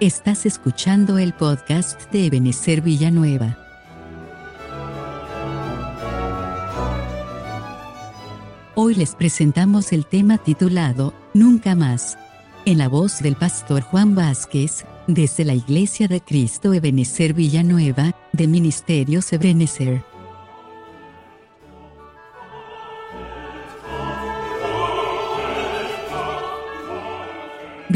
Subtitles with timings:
[0.00, 3.58] Estás escuchando el podcast de Ebenezer Villanueva.
[8.76, 12.16] Hoy les presentamos el tema titulado Nunca más,
[12.64, 18.46] en la voz del pastor Juan Vázquez, desde la Iglesia de Cristo Ebenezer Villanueva, de
[18.46, 20.04] Ministerios Ebenezer.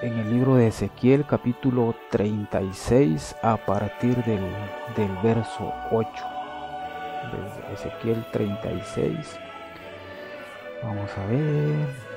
[0.02, 4.42] En el libro de Ezequiel capítulo 36 a partir del,
[4.98, 6.10] del verso 8.
[7.32, 9.38] De Ezequiel 36.
[10.82, 12.13] Vamos a ver.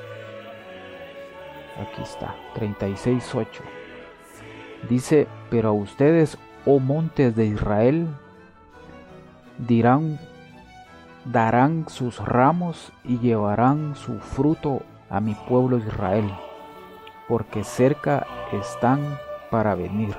[1.81, 3.47] Aquí está, 36.8.
[4.89, 8.07] Dice, pero a ustedes, oh montes de Israel,
[9.59, 10.19] dirán,
[11.25, 16.31] darán sus ramos y llevarán su fruto a mi pueblo Israel,
[17.29, 19.19] porque cerca están
[19.51, 20.17] para venir.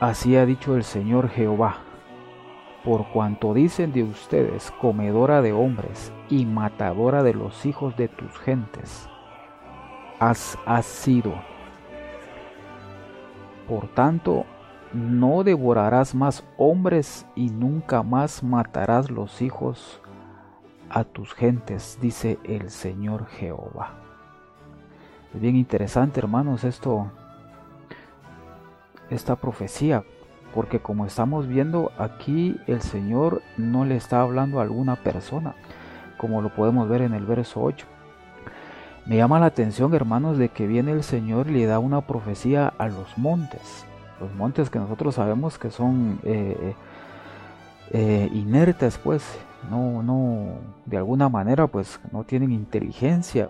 [0.00, 1.87] Así ha dicho el Señor Jehová
[2.88, 8.38] por cuanto dicen de ustedes, comedora de hombres y matadora de los hijos de tus
[8.38, 9.10] gentes,
[10.18, 11.34] has, sido.
[13.68, 14.46] Por tanto,
[14.94, 20.00] no devorarás más hombres y nunca más matarás los hijos
[20.88, 23.98] a tus gentes, dice el Señor Jehová.
[25.34, 27.12] Es bien interesante, hermanos, esto,
[29.10, 30.04] esta profecía,
[30.54, 35.54] porque como estamos viendo aquí el Señor no le está hablando a alguna persona,
[36.16, 37.86] como lo podemos ver en el verso 8.
[39.06, 42.74] Me llama la atención, hermanos, de que viene el Señor y le da una profecía
[42.76, 43.86] a los montes.
[44.20, 46.74] Los montes que nosotros sabemos que son eh,
[47.90, 49.24] eh, inertes, pues,
[49.70, 53.48] no, no, de alguna manera, pues, no tienen inteligencia.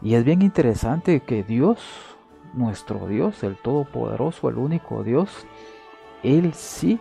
[0.00, 1.80] Y es bien interesante que Dios,
[2.54, 5.46] nuestro Dios, el Todopoderoso, el único Dios,
[6.22, 6.98] Él sí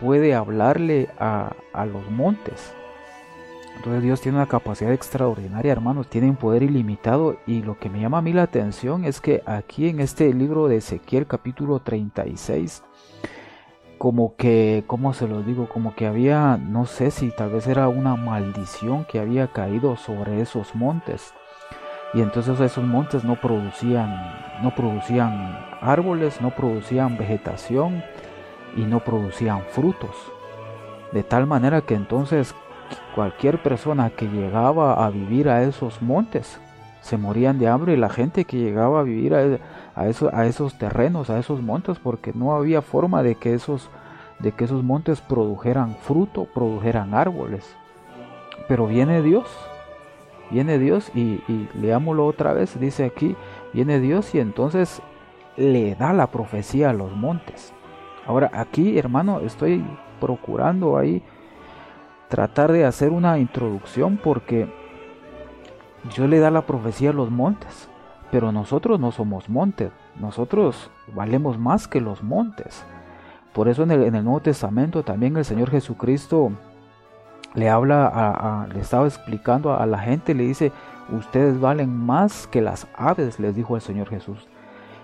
[0.00, 1.54] puede hablarle a,
[1.86, 2.74] los montes.
[3.76, 8.00] Entonces Dios tiene una capacidad extraordinaria, hermanos, tiene un poder ilimitado y lo que me
[8.00, 12.82] llama a mí la atención es que aquí en este libro de Ezequiel capítulo 36,
[13.96, 15.68] como que, ¿cómo se lo digo?
[15.68, 20.40] Como que había, no sé si tal vez era una maldición que había caído sobre
[20.40, 21.32] esos montes
[22.12, 28.02] y entonces esos montes no producían no producían árboles, no producían vegetación
[28.76, 30.10] y no producían frutos.
[31.12, 32.54] De tal manera que entonces
[33.14, 36.60] cualquier persona que llegaba a vivir a esos montes
[37.00, 41.38] se morían de hambre y la gente que llegaba a vivir a, esos terrenos, a
[41.38, 43.88] esos montes, porque no había forma de que esos,
[44.38, 47.74] de que esos montes produjeran fruto, produjeran árboles.
[48.68, 49.46] Pero viene Dios
[50.50, 51.40] viene Dios y,
[51.74, 53.36] leámoslo otra vez, dice aquí,
[53.72, 55.02] viene Dios y entonces
[55.56, 57.72] le da la profecía a los montes.
[58.26, 59.84] Ahora aquí, hermano, estoy
[60.20, 61.22] procurando ahí
[62.28, 64.72] tratar de hacer una introducción porque
[66.14, 67.88] Dios le da la profecía a los montes,
[68.30, 72.84] pero nosotros no somos montes, nosotros valemos más que los montes.
[73.52, 76.52] Por eso en el, en el Nuevo Testamento también el Señor Jesucristo
[77.54, 80.72] le habla, a, le estaba explicando a la gente, le dice,
[81.10, 84.46] ustedes valen más que las aves, les dijo el Señor Jesús.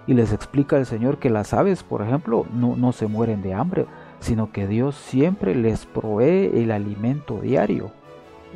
[0.06, 3.54] Y les explica el Señor que las aves, por ejemplo, no, no se mueren de
[3.54, 3.86] hambre,
[4.20, 7.90] sino que Dios siempre les provee el alimento diario,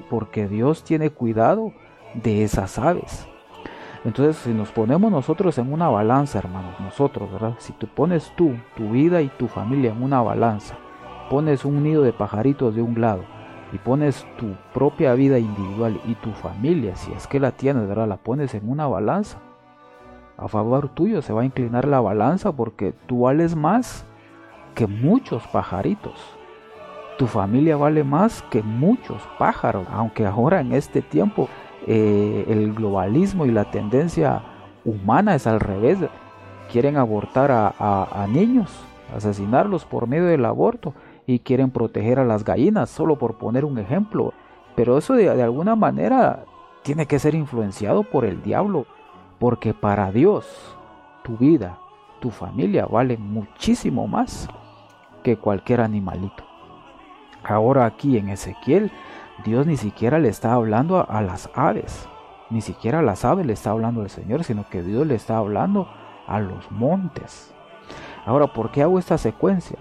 [0.09, 1.73] porque Dios tiene cuidado
[2.15, 3.27] de esas aves.
[4.05, 7.57] Entonces, si nos ponemos nosotros en una balanza, hermanos, nosotros, ¿verdad?
[7.59, 10.77] Si tú pones tú, tu vida y tu familia en una balanza,
[11.29, 13.25] pones un nido de pajaritos de un lado,
[13.73, 18.09] y pones tu propia vida individual y tu familia, si es que la tienes, ¿verdad?
[18.09, 19.39] La pones en una balanza.
[20.37, 24.07] A favor tuyo se va a inclinar la balanza porque tú vales más
[24.75, 26.15] que muchos pajaritos.
[27.19, 31.49] Tu familia vale más que muchos pájaros, aunque ahora en este tiempo
[31.87, 34.43] eh, el globalismo y la tendencia
[34.85, 35.99] humana es al revés.
[36.73, 38.71] Quieren abortar a, a niños,
[39.15, 40.95] asesinarlos por medio del aborto
[41.31, 44.33] y quieren proteger a las gallinas, solo por poner un ejemplo.
[44.75, 46.45] Pero eso de, alguna manera
[46.83, 48.87] tiene que ser influenciado por el diablo,
[49.39, 50.77] porque para Dios
[51.23, 51.79] tu vida,
[52.19, 54.49] tu familia valen muchísimo más
[55.23, 56.43] que cualquier animalito.
[57.45, 58.91] Ahora aquí en Ezequiel,
[59.45, 62.09] Dios ni siquiera le está hablando a, las aves,
[62.51, 65.89] Ni siquiera las aves le está hablando el Señor, sino que Dios le está hablando
[66.27, 67.55] a los montes.
[68.27, 69.79] Ahora, ¿por qué hago esta secuencia?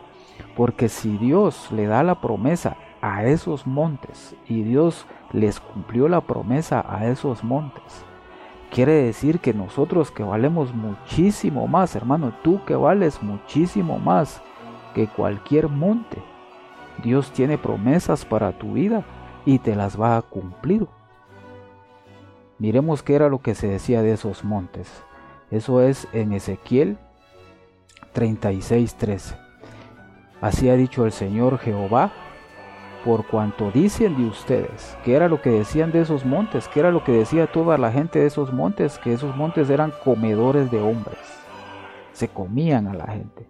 [0.60, 6.20] Porque si Dios le da la promesa a esos montes y Dios les cumplió la
[6.20, 8.04] promesa a esos montes,
[8.70, 14.42] quiere decir que nosotros que valemos muchísimo más, hermano, tú que vales muchísimo más
[14.94, 16.18] que cualquier monte,
[17.06, 19.06] Dios tiene promesas para tu vida
[19.46, 20.88] y te las va a cumplir.
[22.58, 25.06] Miremos qué era lo que se decía de esos montes.
[25.52, 26.98] Eso es en Ezequiel
[28.14, 29.49] 36:13.
[30.42, 32.12] Así ha dicho el Señor Jehová,
[33.04, 36.92] por cuanto dicen de ustedes, que era lo que decían de esos montes, que era
[36.92, 40.82] lo que decía toda la gente de esos montes, que esos montes eran comedores de
[40.82, 41.20] hombres,
[42.14, 43.48] se comían a la gente,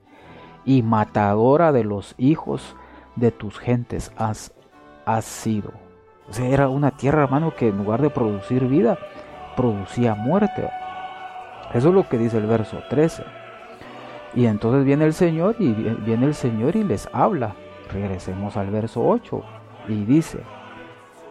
[0.65, 2.75] y matadora de los hijos
[3.15, 4.51] de tus gentes has,
[5.21, 5.71] sido.
[6.29, 8.97] O sea, era una tierra, hermano, que en lugar de producir vida,
[9.55, 10.69] producía muerte.
[11.73, 13.23] Eso es lo que dice el verso 13.
[14.33, 17.55] Y entonces viene el Señor y viene el Señor y les habla.
[17.91, 19.43] Regresemos al verso 8
[19.87, 20.39] y dice,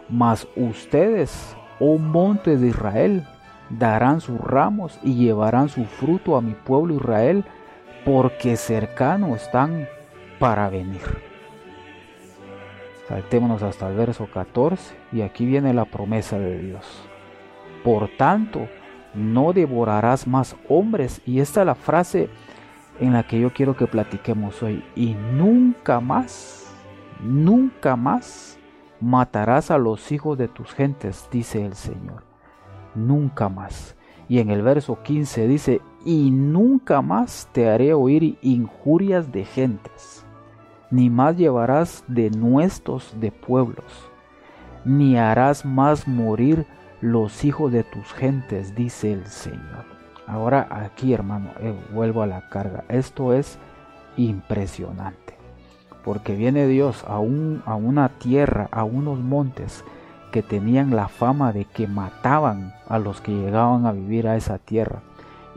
[0.09, 3.25] mas ustedes, oh monte de Israel,
[3.69, 7.45] darán sus ramos y llevarán su fruto a mi pueblo Israel,
[8.03, 9.87] porque cercano están
[10.39, 11.01] para venir.
[13.07, 16.85] Saltémonos hasta el verso 14 y aquí viene la promesa de Dios.
[17.83, 18.67] Por tanto,
[19.13, 21.21] no devorarás más hombres.
[21.25, 22.29] Y esta es la frase
[22.99, 24.83] en la que yo quiero que platiquemos hoy.
[24.95, 26.73] Y nunca más,
[27.21, 28.59] nunca más
[28.99, 32.23] matarás a los hijos de tus gentes, dice el Señor.
[32.95, 33.95] Nunca más.
[34.27, 40.25] Y en el verso 15 dice, y nunca más te haré oír injurias de gentes,
[40.91, 44.09] ni más llevarás de nuestros de pueblos,
[44.85, 46.67] ni harás más morir
[47.01, 49.98] los hijos de tus gentes, dice el Señor.
[50.29, 52.83] Ahora aquí, hermano, eh, vuelvo a la carga.
[52.87, 53.57] Esto es
[54.15, 55.33] impresionante.
[56.05, 59.83] Porque viene Dios a, a una tierra, a unos montes
[60.31, 64.59] que tenían la fama de que mataban a los que llegaban a vivir a esa
[64.59, 65.01] tierra.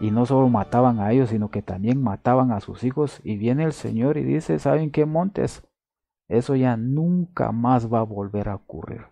[0.00, 3.20] Y no solo mataban a ellos, sino que también mataban a sus hijos.
[3.24, 5.62] Y viene el Señor y dice, ¿saben qué montes?
[6.28, 9.02] Eso ya nunca más va a volver a ocurrir.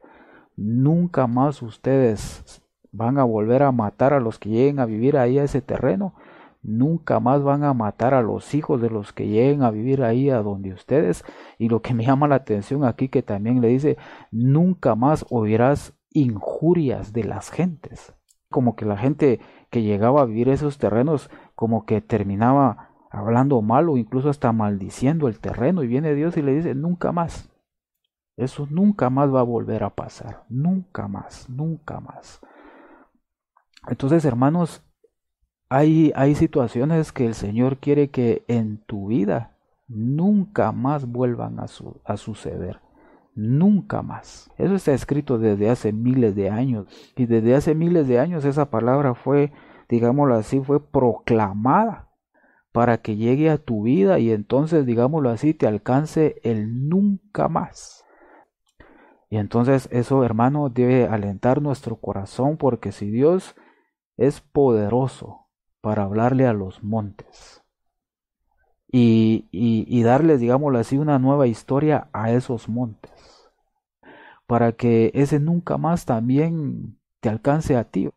[0.57, 2.60] Nunca más ustedes
[2.93, 6.15] van a volver a matar a los que lleguen a vivir ahí a ese terreno.
[6.63, 10.29] Nunca más van a matar a los hijos de los que lleguen a vivir ahí
[10.29, 11.25] a donde ustedes.
[11.59, 13.97] Y lo que me llama la atención aquí que también le dice,
[14.31, 18.15] nunca más oirás injurias de las gentes.
[18.51, 19.41] Como que la gente
[19.71, 25.29] que llegaba a vivir esos terrenos, como que terminaba hablando mal o incluso hasta maldiciendo
[25.29, 25.83] el terreno.
[25.83, 27.51] Y viene Dios y le dice, nunca más.
[28.37, 30.45] Eso nunca más va a volver a pasar.
[30.49, 32.41] Nunca más, nunca más.
[33.89, 34.83] Entonces, hermanos,
[35.69, 39.57] hay, hay situaciones que el Señor quiere que en tu vida
[39.89, 41.67] nunca más vuelvan a,
[42.05, 42.81] a suceder.
[43.35, 44.51] Nunca más.
[44.59, 46.87] Eso está escrito desde hace miles de años.
[47.17, 49.53] Y desde hace miles de años esa palabra fue,
[49.89, 52.09] digámoslo así, fue proclamada
[52.73, 58.05] para que llegue a tu vida y entonces, digámoslo así, te alcance el nunca más.
[59.29, 63.55] Y entonces eso, hermano, debe alentar nuestro corazón porque si Dios
[64.21, 65.49] es poderoso
[65.81, 67.65] para hablarle a los montes
[68.93, 73.49] y, y, darles, digámoslo así, una nueva historia a esos montes,
[74.47, 78.11] para que ese nunca más también te alcance a ti,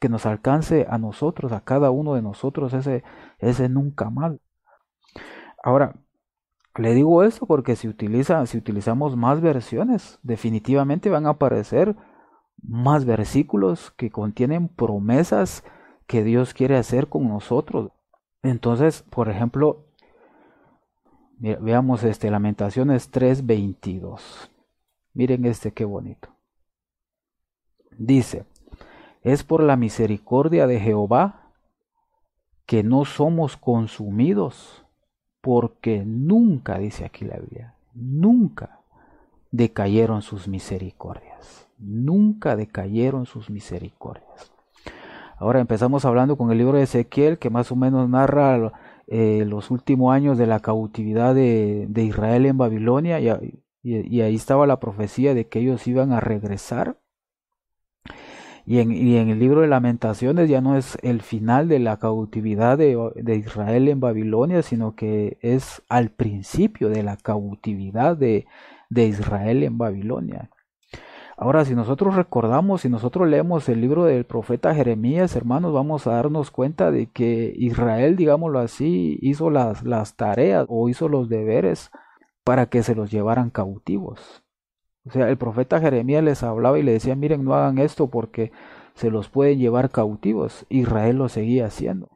[0.00, 3.04] que nos alcance a nosotros, a cada uno de nosotros, ese,
[3.38, 4.32] ese nunca más.
[5.62, 5.94] Ahora,
[6.76, 11.96] le digo esto porque si, utiliza, si utilizamos más versiones, definitivamente van a aparecer
[12.62, 15.64] más versículos que contienen promesas
[16.06, 17.90] que Dios quiere hacer con nosotros.
[18.42, 19.86] Entonces, por ejemplo,
[21.38, 24.50] veamos este Lamentaciones 3:22.
[25.14, 26.28] Miren este qué bonito.
[27.98, 28.46] Dice,
[29.22, 31.52] es por la misericordia de Jehová
[32.64, 34.84] que no somos consumidos,
[35.40, 38.80] porque nunca, dice aquí la Biblia, nunca
[39.50, 41.31] decayeron sus misericordias
[41.82, 44.52] nunca decayeron sus misericordias.
[45.42, 48.72] Ahora empezamos hablando con el libro de Ezequiel, que más o menos narra
[49.08, 54.78] eh, los últimos años de la cautividad de, Israel en Babilonia, y, ahí estaba la
[54.78, 56.98] profecía de que ellos iban a regresar.
[58.64, 58.92] Y en,
[59.30, 63.98] el libro de lamentaciones ya no es el final de la cautividad de, Israel en
[63.98, 68.46] Babilonia, sino que es al principio de la cautividad de
[68.94, 70.50] Israel en Babilonia.
[71.42, 76.12] Ahora, si nosotros recordamos, si nosotros leemos el libro del profeta Jeremías, hermanos, vamos a
[76.12, 81.90] darnos cuenta de que Israel, digámoslo así, hizo las, las tareas o hizo los deberes
[82.44, 84.44] para que se los llevaran cautivos.
[85.04, 88.52] O sea, el profeta Jeremías les hablaba y le decía, miren, no hagan esto porque
[88.94, 90.64] se los pueden llevar cautivos.
[90.68, 92.08] Israel lo seguía haciendo.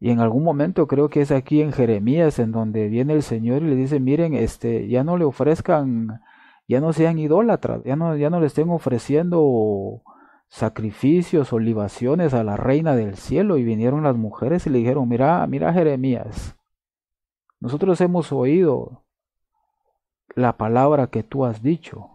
[0.00, 3.62] Y en algún momento creo que es aquí en Jeremías en donde viene el Señor
[3.62, 6.20] y le dice, miren, este, ya no le ofrezcan,
[6.68, 10.02] ya no sean idólatras, ya no, ya no le estén ofreciendo
[10.48, 13.56] sacrificios o libaciones a la reina del cielo.
[13.56, 16.56] Y vinieron las mujeres y le dijeron, mira, mira Jeremías,
[17.58, 19.02] nosotros hemos oído
[20.34, 22.10] la palabra que tú has dicho,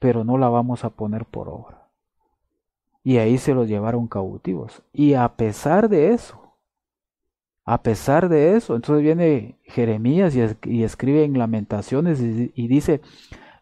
[0.00, 1.88] pero no la vamos a poner por obra.
[3.04, 4.82] Y ahí se los llevaron cautivos.
[4.92, 6.47] Y a pesar de eso,
[7.70, 13.02] a pesar de eso, entonces viene Jeremías y, escribe en Lamentaciones y, dice,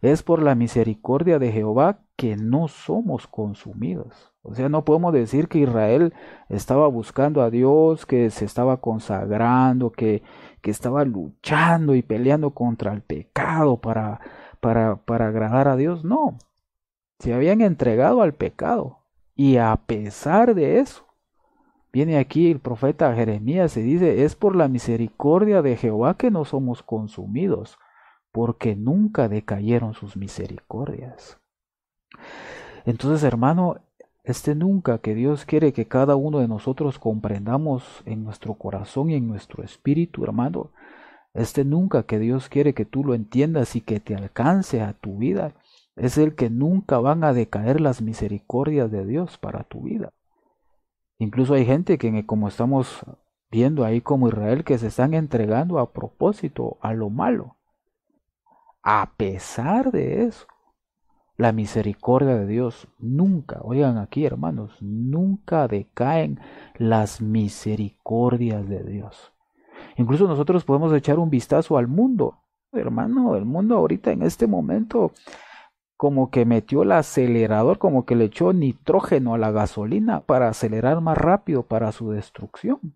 [0.01, 4.33] es por la misericordia de Jehová que no somos consumidos.
[4.43, 6.15] O sea, no podemos decir que Israel
[6.49, 10.23] estaba buscando a Dios, que se estaba consagrando, que,
[10.61, 14.21] que estaba luchando y peleando contra el pecado para,
[14.61, 16.05] para, para agradar a Dios.
[16.05, 16.39] No,
[17.19, 19.01] se habían entregado al pecado.
[19.35, 21.06] Y a pesar de eso,
[21.93, 26.45] Viene aquí el profeta Jeremías y dice, es por la misericordia de Jehová que no
[26.45, 27.79] somos consumidos,
[28.33, 31.39] porque nunca decayeron sus misericordias.
[32.85, 33.79] Entonces, hermano,
[34.25, 39.15] este nunca que Dios quiere que cada uno de nosotros comprendamos en nuestro corazón y
[39.15, 40.71] en nuestro espíritu, hermano,
[41.33, 45.19] este nunca que Dios quiere que tú lo entiendas y que te alcance a tu
[45.19, 45.55] vida,
[45.95, 50.13] es el que nunca van a decaer las misericordias de Dios para tu vida.
[51.19, 53.05] Incluso hay gente que, como estamos
[53.51, 57.57] viendo ahí como Israel, que se están entregando a propósito a lo malo.
[58.83, 60.47] A pesar de eso,
[61.37, 66.41] la misericordia de Dios nunca, oigan aquí hermanos, nunca decaen
[66.77, 69.33] las misericordias de Dios.
[69.97, 72.39] Incluso nosotros podemos echar un vistazo al mundo.
[72.73, 75.13] Hermano, el mundo ahorita en este momento
[75.97, 81.01] como que metió el acelerador, como que le echó nitrógeno a la gasolina para acelerar
[81.01, 82.95] más rápido para su destrucción.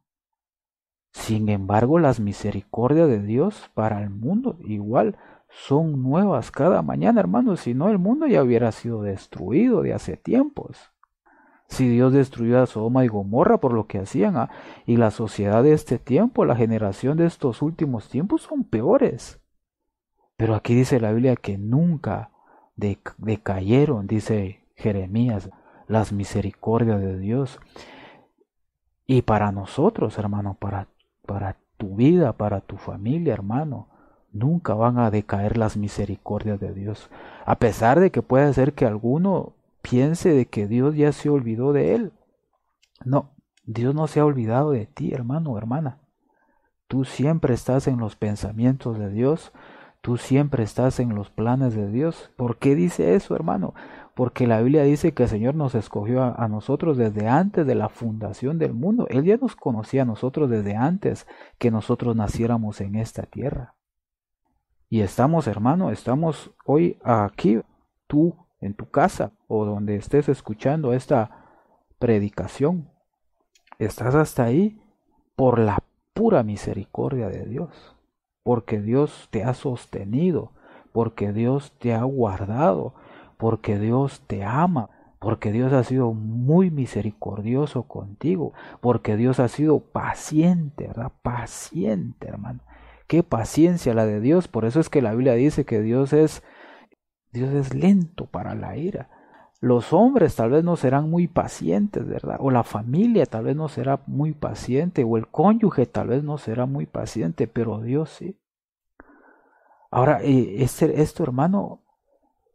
[1.12, 5.16] Sin embargo, las misericordias de Dios para el mundo igual
[5.48, 10.16] son nuevas cada mañana, hermanos, si no el mundo ya hubiera sido destruido de hace
[10.16, 10.92] tiempos.
[11.66, 14.50] Si Dios destruyó a Sodoma y Gomorra por lo que hacían, ah,
[14.86, 19.40] y la sociedad de este tiempo, la generación de estos últimos tiempos son peores.
[20.36, 22.30] Pero aquí dice la Biblia que nunca
[23.18, 25.50] decayeron, dice Jeremías,
[25.86, 27.60] las misericordias de Dios.
[29.06, 30.88] Y para nosotros, hermano, para,
[31.26, 33.88] para tu vida, para tu familia, hermano,
[34.32, 37.10] nunca van a decaer las misericordias de Dios.
[37.44, 41.72] A pesar de que puede ser que alguno piense de que Dios ya se olvidó
[41.72, 42.12] de él.
[43.04, 43.30] No,
[43.64, 45.98] Dios no se ha olvidado de ti, hermano o hermana.
[46.86, 49.52] Tú siempre estás en los pensamientos de Dios,
[50.02, 52.30] Tú siempre estás en los planes de Dios.
[52.36, 53.74] ¿Por qué dice eso, hermano?
[54.14, 57.90] Porque la Biblia dice que el Señor nos escogió a, nosotros desde antes de la
[57.90, 59.06] fundación del mundo.
[59.10, 61.26] Él ya nos conocía a nosotros desde antes
[61.58, 63.74] que nosotros naciéramos en esta tierra.
[64.88, 67.60] Y estamos, hermano, estamos hoy aquí,
[68.06, 71.46] tú en tu casa o donde estés escuchando esta
[71.98, 72.90] predicación.
[73.78, 74.80] Estás hasta ahí
[75.36, 75.78] por la
[76.14, 77.99] pura misericordia de Dios
[78.42, 80.52] porque Dios te ha sostenido,
[80.92, 82.94] porque Dios te ha guardado,
[83.36, 89.80] porque Dios te ama, porque Dios ha sido muy misericordioso contigo, porque Dios ha sido
[89.80, 91.12] paciente, ¿verdad?
[91.22, 92.60] Paciente, hermano.
[93.06, 96.42] Qué paciencia la de Dios, por eso es que la Biblia dice que Dios es
[97.32, 99.08] Dios es lento para la ira.
[99.60, 102.38] Los hombres tal vez no serán muy pacientes, ¿verdad?
[102.40, 106.38] O la familia tal vez no será muy paciente, o el cónyuge tal vez no
[106.38, 108.38] será muy paciente, pero Dios sí.
[109.90, 111.82] Ahora, este, esto hermano,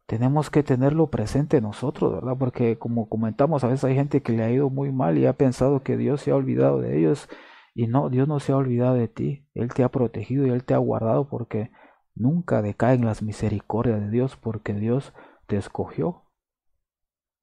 [0.07, 2.37] tenemos que tenerlo presente nosotros, ¿verdad?
[2.39, 5.33] Porque como comentamos, a veces hay gente que le ha ido muy mal y ha
[5.33, 7.29] pensado que Dios se ha olvidado de ellos.
[7.75, 9.47] Y no, Dios no se ha olvidado de ti.
[9.53, 11.71] Él te ha protegido y Él te ha guardado porque
[12.15, 15.13] nunca decaen las misericordias de Dios porque Dios
[15.47, 16.24] te escogió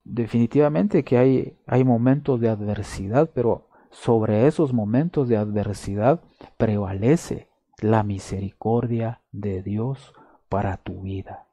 [0.03, 6.21] definitivamente que hay, hay momentos de adversidad, pero sobre esos momentos de adversidad
[6.57, 10.13] prevalece la misericordia de Dios
[10.49, 11.47] para tu vida.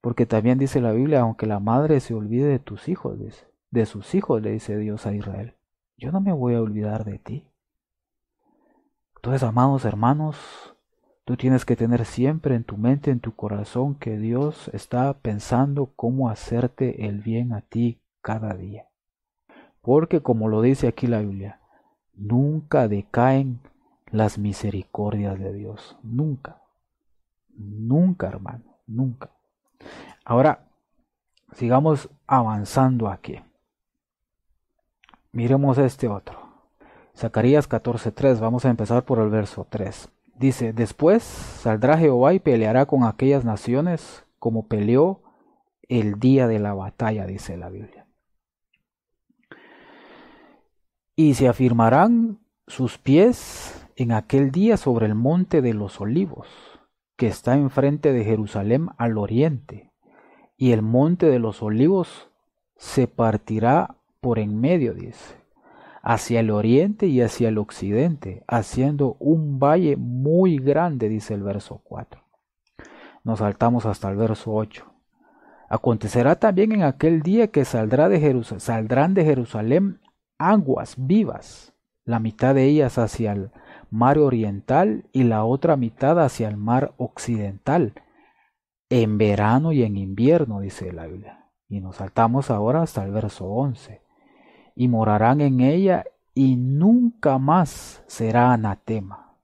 [0.00, 3.18] Porque también dice la Biblia, aunque la madre se olvide de tus hijos,
[3.70, 5.54] de sus hijos, le dice Dios a Israel,
[5.96, 7.50] yo no me voy a olvidar de ti.
[9.16, 10.75] Entonces, amados hermanos,
[11.26, 15.90] Tú tienes que tener siempre en tu mente, en tu corazón, que Dios está pensando
[15.96, 18.86] cómo hacerte el bien a ti cada día.
[19.80, 21.58] Porque como lo dice aquí la Biblia,
[22.14, 23.58] nunca decaen
[24.12, 25.98] las misericordias de Dios.
[26.04, 26.62] Nunca.
[27.56, 28.78] Nunca, hermano.
[28.86, 29.32] Nunca.
[30.24, 30.68] Ahora,
[31.54, 33.40] sigamos avanzando aquí.
[35.32, 36.38] Miremos este otro.
[37.16, 38.38] Zacarías 14:3.
[38.38, 40.08] Vamos a empezar por el verso 3.
[40.38, 45.22] Dice, después saldrá Jehová y peleará con aquellas naciones como peleó
[45.88, 48.06] el día de la batalla, dice la Biblia.
[51.14, 56.48] Y se afirmarán sus pies en aquel día sobre el monte de los olivos,
[57.16, 59.90] que está enfrente de Jerusalén al oriente,
[60.58, 62.28] y el monte de los olivos
[62.76, 65.45] se partirá por en medio, dice
[66.08, 71.80] hacia el oriente y hacia el occidente, haciendo un valle muy grande, dice el verso
[71.82, 72.22] 4.
[73.24, 74.86] Nos saltamos hasta el verso 8.
[75.68, 80.00] Acontecerá también en aquel día que saldrá de saldrán de Jerusalén
[80.38, 83.50] aguas vivas, la mitad de ellas hacia el
[83.90, 87.94] mar oriental y la otra mitad hacia el mar occidental,
[88.90, 91.50] en verano y en invierno, dice la Biblia.
[91.68, 94.05] Y nos saltamos ahora hasta el verso 11
[94.76, 96.04] y morarán en ella
[96.34, 99.34] y nunca más será anatema.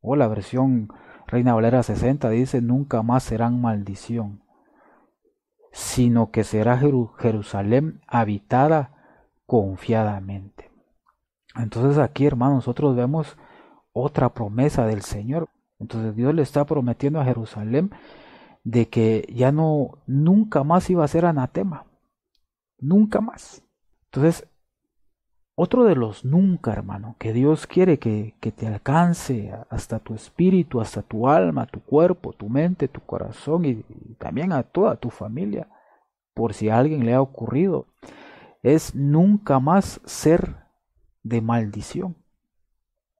[0.00, 0.88] O la versión
[1.26, 4.42] Reina Valera 60 dice nunca más serán maldición,
[5.72, 6.78] sino que será
[7.18, 8.94] Jerusalén habitada
[9.46, 10.70] confiadamente.
[11.54, 13.36] Entonces aquí, hermanos, nosotros vemos
[13.92, 15.50] otra promesa del Señor.
[15.78, 17.90] Entonces Dios le está prometiendo a Jerusalén
[18.64, 21.84] de que ya no, nunca más iba a ser anatema.
[22.78, 23.62] Nunca más.
[24.06, 24.48] Entonces,
[25.60, 30.80] otro de los nunca, hermano, que Dios quiere que, que, te alcance hasta tu espíritu,
[30.80, 33.82] hasta tu alma, tu cuerpo, tu mente, tu corazón y,
[34.18, 35.66] también a toda tu familia,
[36.32, 37.86] por si a alguien le ha ocurrido,
[38.62, 40.54] es nunca más ser
[41.24, 42.14] de maldición.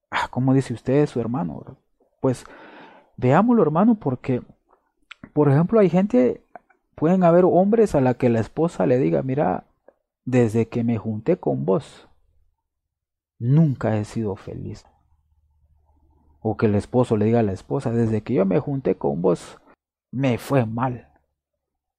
[0.09, 1.77] Ah, ¿cómo dice usted su hermano?
[2.20, 2.44] Pues
[3.16, 4.42] veámoslo, hermano, porque,
[5.33, 6.44] por ejemplo, hay gente,
[6.94, 9.64] pueden haber hombres a la que la esposa le diga, mira,
[10.24, 12.07] desde que me junté con vos,
[13.38, 14.85] nunca he sido feliz.
[16.40, 19.22] O que el esposo le diga a la esposa, desde que yo me junté con
[19.22, 19.59] vos,
[20.11, 21.12] me fue mal.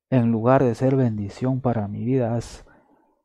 [0.10, 2.66] En lugar de ser bendición para mi vida, has,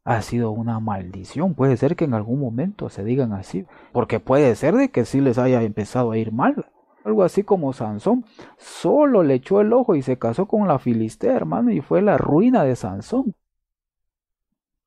[0.05, 1.55] ha sido una maldición.
[1.55, 5.21] Puede ser que en algún momento se digan así, porque puede ser de que sí
[5.21, 6.67] les haya empezado a ir mal.
[7.05, 8.25] Algo así como Sansón,
[8.57, 12.17] solo le echó el ojo y se casó con la Filistea, hermano, y fue la
[12.17, 13.35] ruina de Sansón.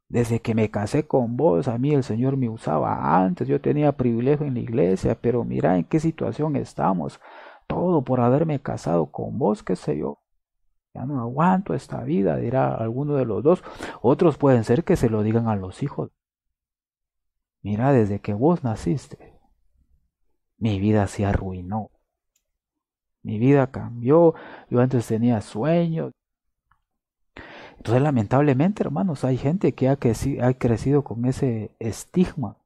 [0.10, 3.92] Desde que me casé con vos, a mí el Señor me usaba antes, yo tenía
[3.92, 7.20] privilegio en la iglesia, pero mira en qué situación estamos.
[7.68, 10.20] Todo por haberme casado con vos, qué sé yo.
[10.94, 13.64] Ya no aguanto esta vida, dirá alguno de los dos.
[14.02, 16.12] Otros pueden ser que se lo digan a los hijos.
[17.62, 19.38] Mira, desde que vos naciste,
[20.58, 21.92] mi vida se arruinó.
[23.22, 24.36] Mi vida cambió.
[24.70, 26.14] Yo antes tenía sueños,
[27.88, 32.58] entonces, lamentablemente, hermanos, hay gente que ha crecido, ha crecido con ese estigma.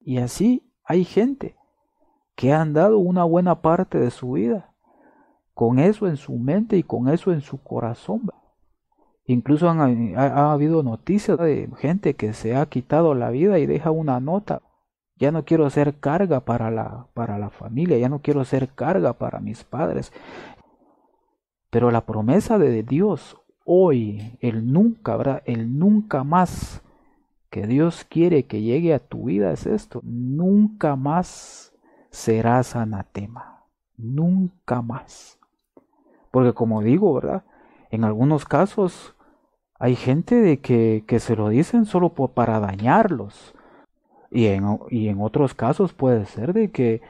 [0.00, 1.54] Y así hay gente
[2.34, 4.74] que han dado una buena parte de su vida
[5.54, 8.22] con eso en su mente y con eso en su corazón.
[9.26, 14.18] Incluso ha, habido noticias de gente que se ha quitado la vida y deja una
[14.18, 14.60] nota.
[15.14, 19.12] Ya no quiero ser carga para la, para la familia, ya no quiero ser carga
[19.12, 20.12] para mis padres.
[21.70, 23.36] Pero la promesa de Dios
[23.66, 25.42] hoy, el nunca, ¿verdad?
[25.44, 26.82] El nunca más
[27.50, 30.00] que Dios quiere que llegue a tu vida es esto.
[30.04, 31.74] Nunca más
[32.10, 33.64] serás anatema.
[33.96, 35.38] Nunca más.
[36.30, 37.44] Porque como digo, ¿verdad?
[37.90, 39.14] En algunos casos
[39.78, 43.54] hay gente de que, que se lo dicen solo para dañarlos.
[44.30, 47.00] Y en, y en otros casos puede ser de que,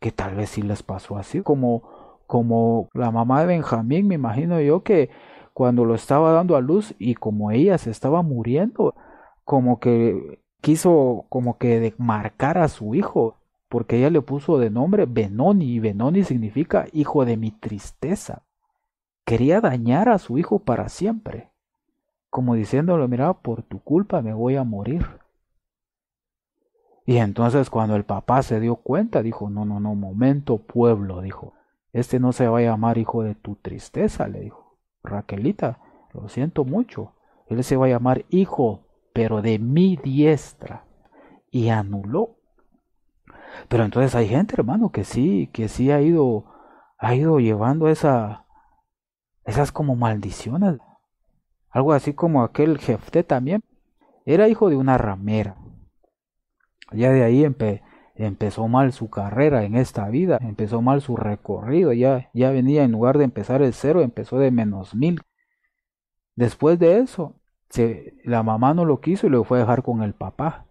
[0.00, 1.42] que tal vez sí les pasó así.
[1.42, 1.82] Como,
[2.26, 5.10] como la mamá de Benjamín, me imagino yo que
[5.52, 8.94] cuando lo estaba dando a luz y como ella se estaba muriendo,
[9.44, 13.36] como que quiso como que marcar a su hijo,
[13.68, 18.42] porque ella le puso de nombre Benoni y Benoni significa hijo de mi tristeza.
[19.24, 21.50] Quería dañar a su hijo para siempre,
[22.28, 25.06] como diciéndole, mira, por tu culpa me voy a morir.
[27.04, 31.54] Y entonces cuando el papá se dio cuenta, dijo, no, no, no, momento pueblo, dijo,
[31.92, 34.61] este no se va a llamar hijo de tu tristeza, le dijo
[35.02, 35.78] Raquelita,
[36.12, 37.14] lo siento mucho.
[37.48, 40.84] Él se va a llamar hijo, pero de mi diestra.
[41.50, 42.36] Y anuló.
[43.68, 46.46] Pero entonces hay gente, hermano, que sí, que sí ha ido
[47.02, 48.46] ha ido llevando esa,
[49.44, 50.78] esas como maldiciones.
[51.68, 53.64] Algo así como aquel Jefté también.
[54.24, 55.56] Era hijo de una ramera.
[56.92, 57.44] Ya de ahí
[58.14, 62.92] empezó mal su carrera en esta vida, empezó mal su recorrido, ya, ya venía en
[62.92, 65.20] lugar de empezar el cero, empezó de menos mil.
[66.36, 67.36] Después de eso,
[67.68, 70.66] se, la mamá no lo quiso y lo fue a dejar con el papá.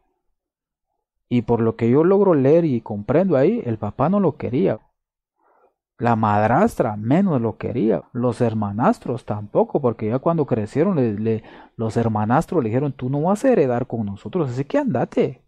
[1.30, 4.80] Y por lo que yo logro leer y comprendo ahí, el papá no lo quería.
[5.98, 8.04] La madrastra menos lo quería.
[8.12, 10.98] Los hermanastros tampoco, porque ya cuando crecieron
[11.78, 15.41] los hermanastros le dijeron, tú no vas a heredar con nosotros, así que andate.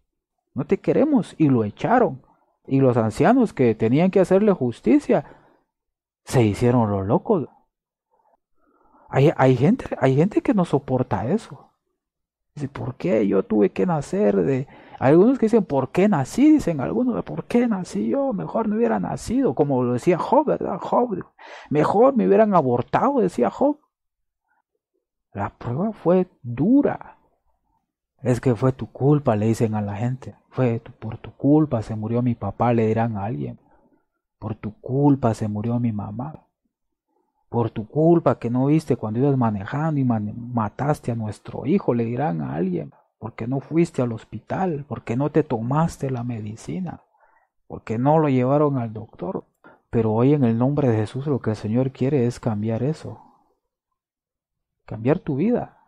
[0.54, 1.34] No te queremos.
[1.38, 2.22] Y lo echaron.
[2.66, 5.24] Y los ancianos que tenían que hacerle justicia
[6.24, 7.48] se hicieron los locos.
[9.08, 11.70] Hay, hay, gente, hay gente que no soporta eso.
[12.54, 14.66] Dice, ¿por qué yo tuve que nacer de,
[14.98, 16.52] algunos que dicen, ¿por qué nací?
[16.52, 18.32] Dicen algunos, ¿por qué nací yo?
[18.32, 20.80] Mejor no hubiera nacido, como lo decía Job, ¿verdad?
[21.70, 23.78] Mejor me hubieran abortado, decía Job.
[25.32, 27.13] La prueba fue dura.
[28.24, 30.34] Es que fue tu culpa, le dicen a la gente.
[30.48, 33.60] Fue por tu culpa se murió mi papá, le dirán a alguien.
[34.38, 36.46] Por tu culpa se murió mi mamá.
[37.50, 42.06] Por tu culpa que no viste cuando ibas manejando y mataste a nuestro hijo, le
[42.06, 42.94] dirán a alguien.
[43.18, 44.86] ¿Por no fuiste al hospital?
[44.88, 47.02] ¿Por qué no te tomaste la medicina?
[47.66, 49.44] ¿Por qué no lo llevaron al doctor?
[49.90, 53.20] Pero hoy en el nombre de Jesús lo que el Señor quiere es cambiar eso.
[54.86, 55.83] Cambiar tu vida.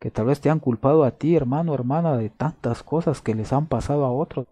[0.00, 3.52] Que tal vez te han culpado a ti, hermano, hermana, de tantas cosas que les
[3.52, 4.48] han pasado a otros.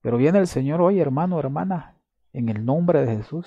[0.00, 1.96] Pero viene el Señor hoy, hermano, hermana,
[2.32, 3.46] en el nombre de Jesús.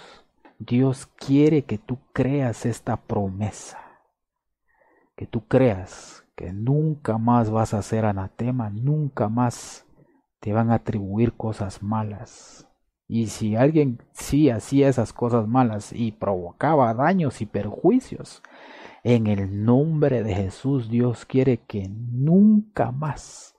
[0.60, 3.80] Dios quiere que tú creas esta promesa.
[5.15, 9.86] Que tú creas que nunca más vas a ser anatema, nunca más
[10.39, 12.67] te van a atribuir cosas malas.
[13.08, 18.41] Y si alguien sí hacía esas cosas malas y provocaba daños y perjuicios,
[19.04, 23.56] en el nombre de Jesús Dios quiere que nunca más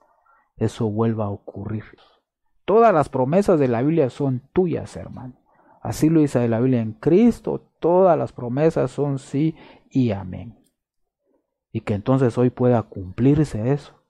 [0.57, 1.83] eso vuelva a ocurrir.
[2.65, 5.35] Todas las promesas de la Biblia son tuyas, hermano.
[5.81, 7.69] Así lo dice la Biblia en Cristo.
[7.79, 9.55] Todas las promesas son sí
[9.91, 10.65] y amén
[11.75, 14.01] y que entonces hoy pueda cumplirse eso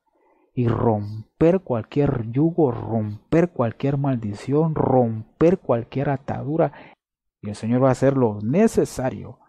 [0.53, 6.73] y romper cualquier yugo, romper cualquier maldición, romper cualquier atadura.
[7.41, 9.39] Y el Señor va a hacer lo necesario.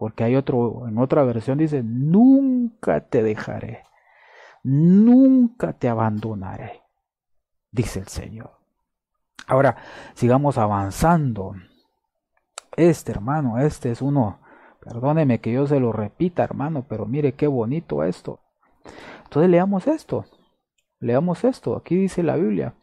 [0.00, 3.84] Porque hay otro, en otra versión dice, nunca te dejaré,
[4.64, 6.82] nunca te abandonaré,
[7.70, 8.50] dice el Señor.
[9.46, 9.76] Ahora,
[10.14, 11.54] sigamos avanzando.
[12.76, 14.40] Este hermano, este es uno
[14.80, 18.40] Perdóneme que yo se lo repita, hermano, pero mire qué bonito esto.
[19.24, 20.24] Entonces leamos esto.
[20.98, 21.76] Leamos esto.
[21.76, 22.74] Aquí dice la Biblia.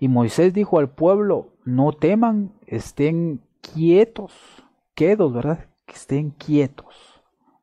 [0.00, 4.32] Y Moisés dijo al pueblo, no teman, estén quietos,
[4.94, 5.69] quedos, ¿verdad?
[5.90, 7.20] Que estén quietos.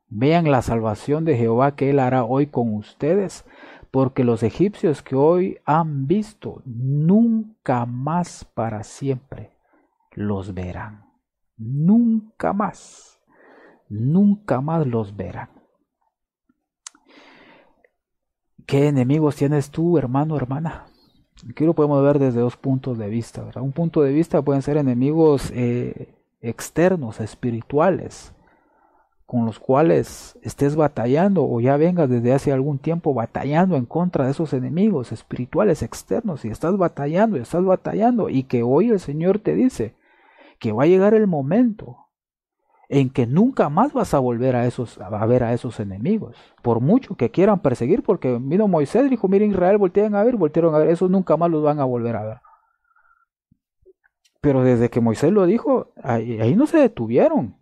[0.09, 3.45] Vean la salvación de Jehová que él hará hoy con ustedes,
[3.89, 9.51] porque los egipcios que hoy han visto, nunca más para siempre
[10.11, 11.05] los verán.
[11.57, 13.17] Nunca más
[13.89, 15.49] nunca más los verán.
[18.65, 20.87] ¿Qué enemigos tienes tú, hermano, hermana?
[21.49, 23.49] Aquí lo podemos ver desde dos puntos de vista.
[23.55, 28.33] Un punto de vista pueden ser enemigos eh, externos, espirituales,
[29.27, 34.25] con los cuales estés batallando o ya vengas desde hace algún tiempo batallando en contra
[34.25, 39.01] de esos enemigos espirituales externos y estás batallando y estás batallando y que hoy el
[39.01, 39.95] Señor te dice
[40.59, 42.07] que va a llegar el momento
[42.87, 46.79] en que nunca más vas a volver a esos a ver a esos enemigos, por
[46.79, 50.77] mucho que quieran perseguir, porque vino Moisés dijo, miren Israel, voltean a ver, voltearon a
[50.77, 52.37] ver, esos nunca más los van a volver a ver.
[54.41, 57.57] Pero desde que Moisés lo dijo, ahí, no se detuvieron.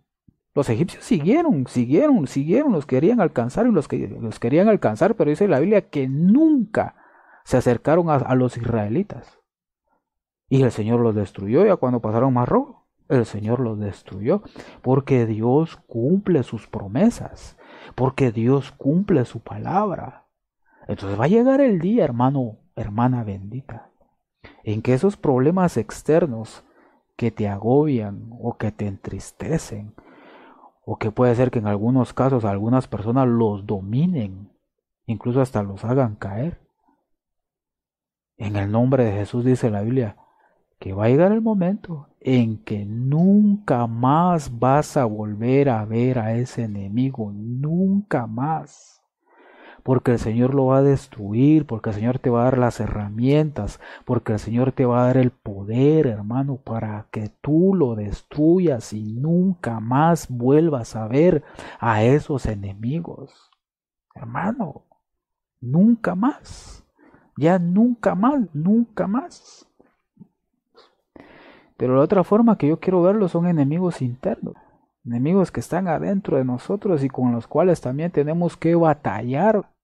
[0.54, 5.30] Los egipcios siguieron, siguieron, siguieron, los querían alcanzar y los, que, los querían alcanzar, pero
[5.30, 6.96] dice la Biblia que nunca
[7.44, 9.38] se acercaron a, los israelitas.
[10.48, 14.42] Y el Señor los destruyó ya cuando pasaron más rojo el Señor los destruyó,
[14.82, 17.56] porque Dios cumple sus promesas,
[17.94, 20.26] porque Dios cumple su palabra.
[20.88, 23.90] Entonces va a llegar el día, hermano, hermana bendita,
[24.64, 26.64] en que esos problemas externos
[27.16, 29.94] que te agobian o que te entristecen,
[30.84, 34.52] o que puede ser que en algunos casos algunas personas los dominen,
[35.06, 36.60] incluso hasta los hagan caer.
[38.36, 40.16] En el nombre de Jesús dice la Biblia,
[40.78, 46.18] que va a llegar el momento en que nunca más vas a volver a ver
[46.18, 48.95] a ese enemigo, nunca más.
[49.86, 52.80] Porque el Señor lo va a destruir, porque el Señor te va a dar las
[52.80, 57.94] herramientas, porque el Señor te va a dar el poder, hermano, para que tú lo
[57.94, 61.44] destruyas y nunca más vuelvas a ver
[61.78, 63.52] a esos enemigos.
[64.12, 64.82] Hermano,
[65.60, 66.84] nunca más.
[67.36, 69.68] Ya nunca más, nunca más.
[71.76, 74.56] Pero la otra forma que yo quiero verlo son enemigos internos
[75.06, 79.75] enemigos que están adentro de nosotros y con los cuales también tenemos que batallar.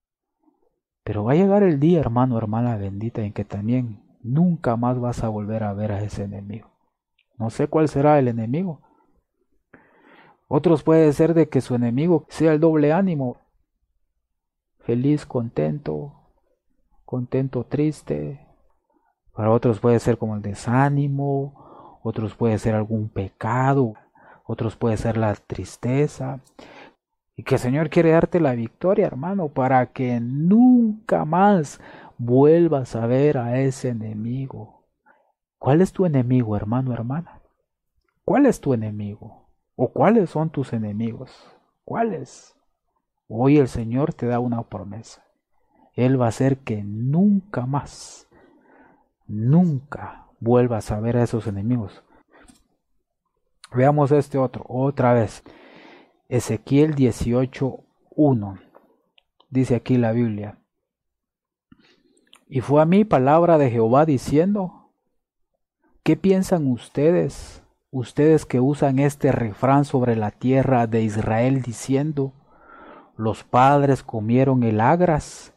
[1.03, 5.23] Pero va a llegar el día, hermano, hermana bendita, en que también nunca más vas
[5.23, 6.71] a volver a ver a ese enemigo.
[7.37, 8.81] No sé cuál será el enemigo.
[10.47, 13.37] Otros puede ser de que su enemigo sea el doble ánimo.
[14.79, 16.13] Feliz, contento,
[17.05, 18.47] contento, triste.
[19.33, 23.93] Para otros puede ser como el desánimo, otros puede ser algún pecado,
[24.45, 26.41] otros puede ser la tristeza.
[27.35, 31.81] Y que el Señor quiere darte la victoria, hermano, para que nunca más
[32.17, 34.83] vuelvas a ver a ese enemigo.
[35.57, 37.41] ¿Cuál es tu enemigo, hermano, hermana?
[38.23, 39.47] ¿Cuál es tu enemigo?
[39.75, 41.31] ¿O cuáles son tus enemigos?
[41.83, 42.55] ¿Cuáles?
[43.27, 45.23] Hoy el Señor te da una promesa.
[45.95, 48.27] Él va a hacer que nunca más,
[49.27, 52.03] nunca vuelvas a ver a esos enemigos.
[53.73, 55.43] Veamos este otro, otra vez.
[56.29, 58.59] Ezequiel 18.1.
[59.49, 60.57] Dice aquí la Biblia.
[62.47, 64.91] Y fue a mí palabra de Jehová diciendo,
[66.03, 72.33] ¿qué piensan ustedes, ustedes que usan este refrán sobre la tierra de Israel diciendo,
[73.17, 75.53] los padres comieron el agras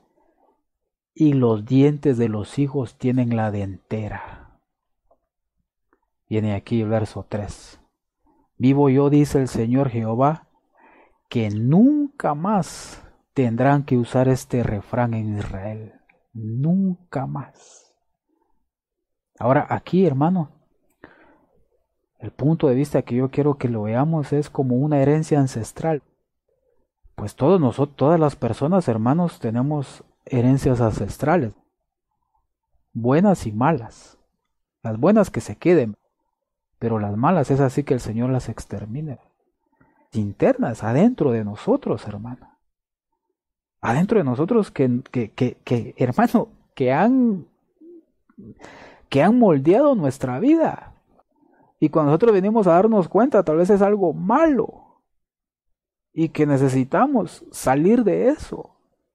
[1.15, 4.59] y los dientes de los hijos tienen la dentera?
[6.29, 7.81] Viene aquí el verso 3.
[8.59, 10.46] Vivo yo, dice el Señor Jehová,
[11.29, 13.03] que nunca más
[13.35, 15.93] tendrán que usar este refrán en Israel.
[16.33, 17.95] Nunca más.
[19.39, 20.51] Ahora aquí, hermano,
[22.19, 26.03] el punto de vista que yo quiero que lo veamos es como una herencia ancestral.
[27.15, 31.55] Pues todos nosotros, todas las personas, hermanos, tenemos herencias ancestrales,
[32.93, 34.19] buenas y malas.
[34.83, 35.97] Las buenas que se queden,
[36.79, 39.19] pero las malas es así que el Señor las extermine.
[40.13, 42.59] Internas, adentro de nosotros, hermano.
[43.81, 47.47] Adentro de nosotros que, que, que, que, hermano, que han,
[49.09, 50.95] que han moldeado nuestra vida.
[51.79, 55.03] Y cuando nosotros venimos a darnos cuenta, tal vez es algo malo.
[56.13, 58.71] Y que necesitamos salir de eso.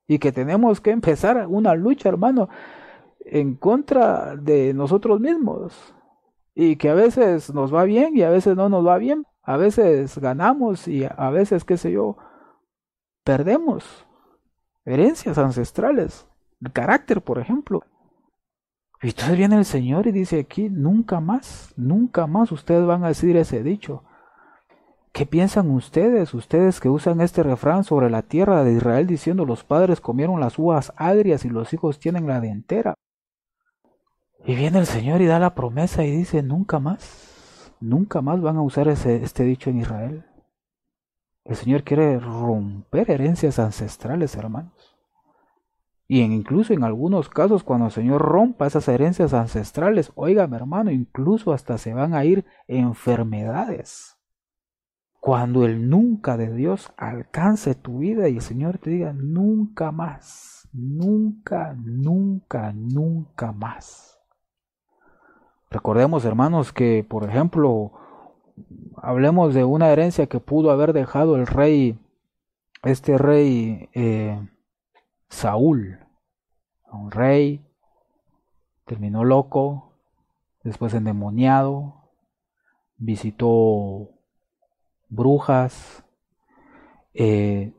[0.08, 2.49] Y que tenemos que empezar una lucha, hermano,
[3.25, 5.93] en contra de nosotros mismos
[6.54, 9.25] y que a veces nos va bien y a veces no nos va bien.
[9.43, 12.17] A veces ganamos y a veces, qué sé yo,
[13.23, 14.06] perdemos
[14.86, 16.27] herencias ancestrales,
[16.62, 17.84] el carácter, por ejemplo.
[19.01, 23.10] Y entonces viene el Señor y dice aquí, nunca más, nunca más ustedes van a
[23.10, 24.04] decir ese dicho.
[25.12, 29.63] ¿Qué piensan ustedes, ustedes que usan este refrán sobre la tierra de Israel diciendo los
[29.63, 32.93] padres comieron las uvas agrias y los hijos tienen la dentera?
[34.45, 37.31] Y viene el Señor y da la promesa y dice, nunca más,
[37.82, 40.26] nunca más van a usar ese, este dicho en Israel.
[41.44, 44.96] El Señor quiere romper herencias ancestrales, hermanos.
[46.08, 51.54] Y incluso en algunos casos, cuando el Señor rompa esas herencias ancestrales, oígame hermano, incluso
[51.54, 54.17] hasta se van a ir enfermedades.
[55.22, 60.67] Cuando el nunca de Dios alcance tu vida y el Señor te diga nunca más,
[60.74, 64.11] nunca, nunca, nunca más.
[65.71, 67.93] Recordemos, hermanos, que, por ejemplo,
[68.97, 71.97] hablemos de una herencia que pudo haber dejado el rey,
[72.84, 74.38] este rey eh,
[75.29, 75.99] Saúl,
[76.91, 77.65] un rey,
[78.84, 79.93] terminó loco,
[80.65, 81.95] después endemoniado,
[82.97, 84.10] visitó
[85.07, 86.03] brujas,
[87.13, 87.71] eh,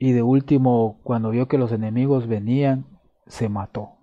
[0.00, 2.86] y de último, cuando vio que los enemigos venían,
[3.28, 4.01] se mató.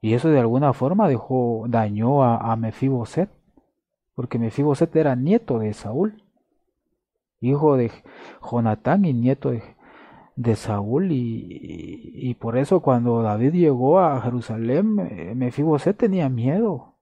[0.00, 3.30] Y eso de alguna forma dejó, dañó a, Mefiboset,
[4.14, 6.24] porque Mefiboset era nieto de Saúl,
[7.40, 7.90] hijo de
[8.50, 9.52] Jonatán y nieto
[10.36, 16.94] de, Saúl, y, por eso cuando David llegó a Jerusalén, eh, Mefiboset tenía miedo.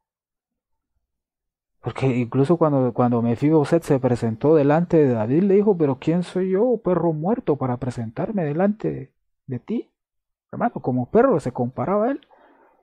[1.80, 6.50] Porque incluso cuando, cuando Mefiboset se presentó delante de David, le dijo, pero ¿quién soy
[6.50, 9.12] yo, perro muerto, para presentarme delante
[9.46, 9.90] de ti?
[10.50, 12.20] Hermano, como perro se comparaba a él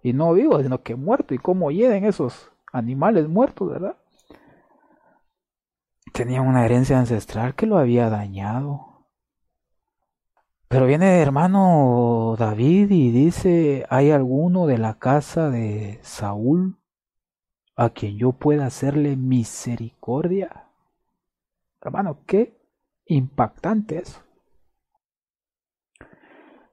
[0.05, 1.33] y no vivo, sino que muerto.
[1.33, 3.97] ¿Y cómo hieden esos animales muertos, verdad?
[6.13, 9.07] Tenía una herencia ancestral que lo había dañado.
[10.67, 16.77] Pero viene hermano David y dice, ¿hay alguno de la casa de Saúl
[17.75, 20.67] a quien yo pueda hacerle misericordia?
[21.81, 22.55] Hermano, qué
[23.07, 24.21] impactante eso.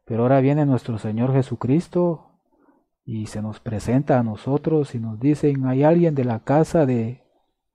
[0.05, 2.32] Pero ahora viene nuestro Señor Jesucristo
[3.05, 7.23] y se nos presenta a nosotros y nos dicen, ¿hay alguien de la casa de,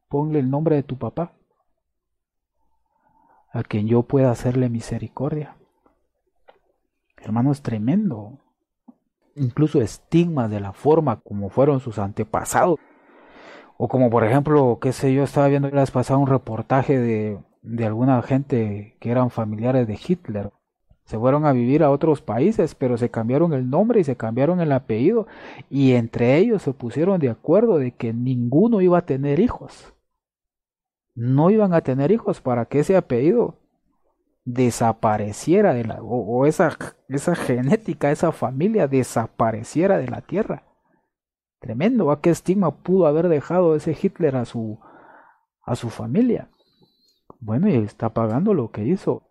[0.08, 1.34] ponle el nombre de tu papá,
[3.52, 5.58] a quien yo pueda hacerle misericordia?
[7.18, 8.40] Hermano, es tremendo.
[9.36, 12.80] Incluso estigmas de la forma como fueron sus antepasados.
[13.78, 17.86] O como por ejemplo, qué sé yo, estaba viendo la pasada un reportaje de, de
[17.86, 20.52] alguna gente que eran familiares de Hitler
[21.08, 24.60] se fueron a vivir a otros países, pero se cambiaron el nombre y se cambiaron
[24.60, 25.26] el apellido.
[25.70, 29.94] Y entre ellos se pusieron de acuerdo de que ninguno iba a tener hijos.
[31.16, 33.56] No iban a tener hijos para que ese apellido
[34.44, 40.64] desapareciera de la, o, esa, esa genética, esa familia desapareciera de la tierra.
[41.62, 44.78] Tremendo, ¿a qué estigma pudo haber dejado ese Hitler a su,
[45.66, 46.50] a su familia?
[47.40, 49.27] Bueno, y está pagando lo que hizo.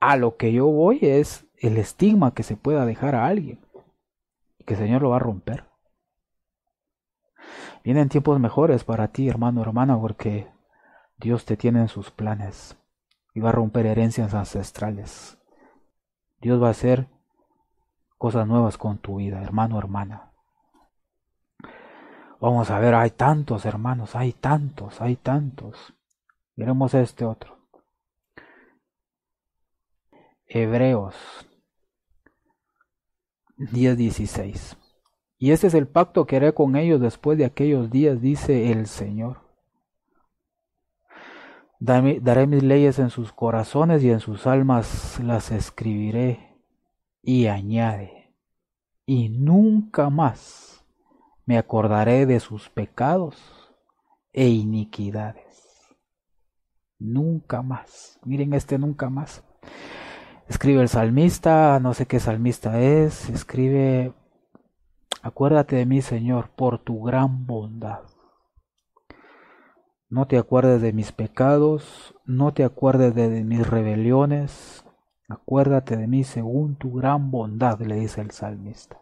[0.00, 3.60] A lo que yo voy es el estigma que se pueda dejar a alguien.
[4.58, 5.64] Y que el Señor lo va a romper.
[7.84, 10.48] Vienen tiempos mejores para ti, hermano, hermana, porque
[11.16, 12.76] Dios te tiene en sus planes
[13.34, 15.38] y va a romper herencias ancestrales.
[16.40, 17.08] Dios va a hacer
[18.16, 20.32] cosas nuevas con tu vida, hermano, hermana.
[22.40, 25.94] Vamos a ver, hay tantos hermanos, hay tantos, hay tantos.
[26.54, 27.57] Miremos este otro.
[30.48, 31.14] Hebreos
[33.58, 34.78] 10:16.
[35.36, 38.86] Y este es el pacto que haré con ellos después de aquellos días, dice el
[38.86, 39.42] Señor.
[41.78, 46.56] Daré mis leyes en sus corazones y en sus almas las escribiré.
[47.22, 48.34] Y añade,
[49.04, 50.84] y nunca más
[51.44, 53.36] me acordaré de sus pecados
[54.32, 55.94] e iniquidades.
[56.98, 58.18] Nunca más.
[58.24, 59.44] Miren este nunca más.
[60.48, 64.14] Escribe el salmista, no sé qué salmista es, escribe,
[65.22, 68.00] acuérdate de mí, Señor, por tu gran bondad.
[70.08, 74.84] No te acuerdes de mis pecados, no te acuerdes de mis rebeliones,
[75.28, 78.98] acuérdate de mí según tu gran bondad, le dice el salmista.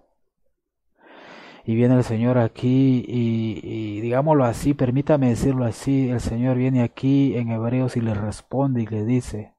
[1.65, 7.37] Y viene el Señor aquí y, digámoslo así, permítame decirlo así, el Señor viene aquí
[7.37, 9.56] en Hebreos y le responde y le dice,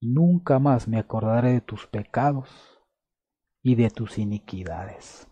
[0.00, 2.48] nunca más me acordaré de tus pecados
[3.62, 5.28] y de tus iniquidades.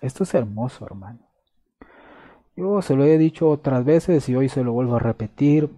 [0.00, 1.20] Esto es hermoso, hermano.
[2.56, 5.70] Yo se lo he dicho otras veces y hoy se lo vuelvo a repetir.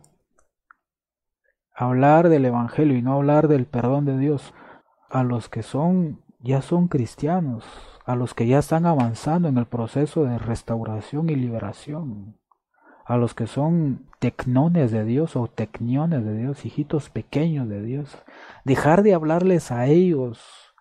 [1.74, 4.54] Hablar del Evangelio y no hablar del perdón de Dios
[5.08, 7.64] a los que son, ya son cristianos,
[8.04, 12.38] a los que ya están avanzando en el proceso de restauración y liberación
[13.04, 18.16] a los que son tecnones de Dios o tecniones de Dios, hijitos pequeños de Dios,
[18.64, 20.74] dejar de hablarles a ellos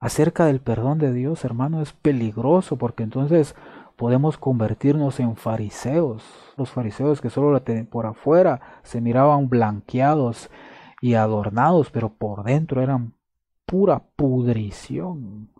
[0.00, 3.54] acerca del perdón de Dios, hermano, es peligroso porque entonces
[3.96, 6.24] podemos convertirnos en fariseos,
[6.56, 10.50] los fariseos que solo por afuera se miraban blanqueados
[11.02, 13.14] y adornados, pero por dentro eran
[13.66, 15.50] pura pudrición.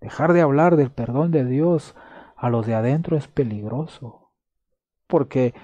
[0.00, 1.96] Dejar de hablar del perdón de Dios
[2.36, 4.25] a los de adentro es peligroso
[5.06, 5.54] porque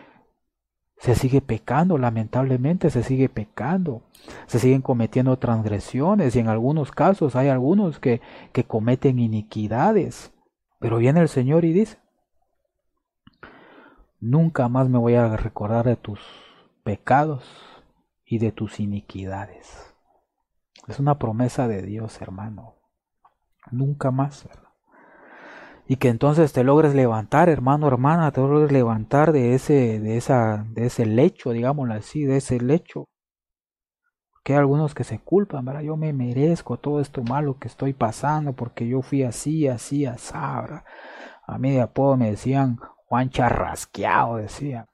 [0.98, 4.02] se sigue pecando, lamentablemente se sigue pecando,
[4.46, 8.20] se siguen cometiendo transgresiones y en algunos casos hay algunos que,
[8.52, 10.32] que cometen iniquidades.
[10.78, 11.98] Pero viene el Señor y dice,
[14.20, 16.20] nunca más me voy a recordar de tus
[16.84, 17.44] pecados
[18.24, 19.94] y de tus iniquidades.
[20.88, 22.76] Es una promesa de Dios, hermano.
[23.70, 24.48] Nunca más
[25.92, 30.64] y que entonces te logres levantar, hermano, hermana, te logres levantar de ese, de esa,
[30.70, 33.10] de ese lecho, digámoslo así, de ese lecho.
[34.42, 35.82] Que hay algunos que se culpan, ¿verdad?
[35.82, 40.32] Yo me merezco todo esto malo que estoy pasando porque yo fui así, así, así,
[40.34, 44.86] A mí de apodo me decían Juan Charrasqueado, decía.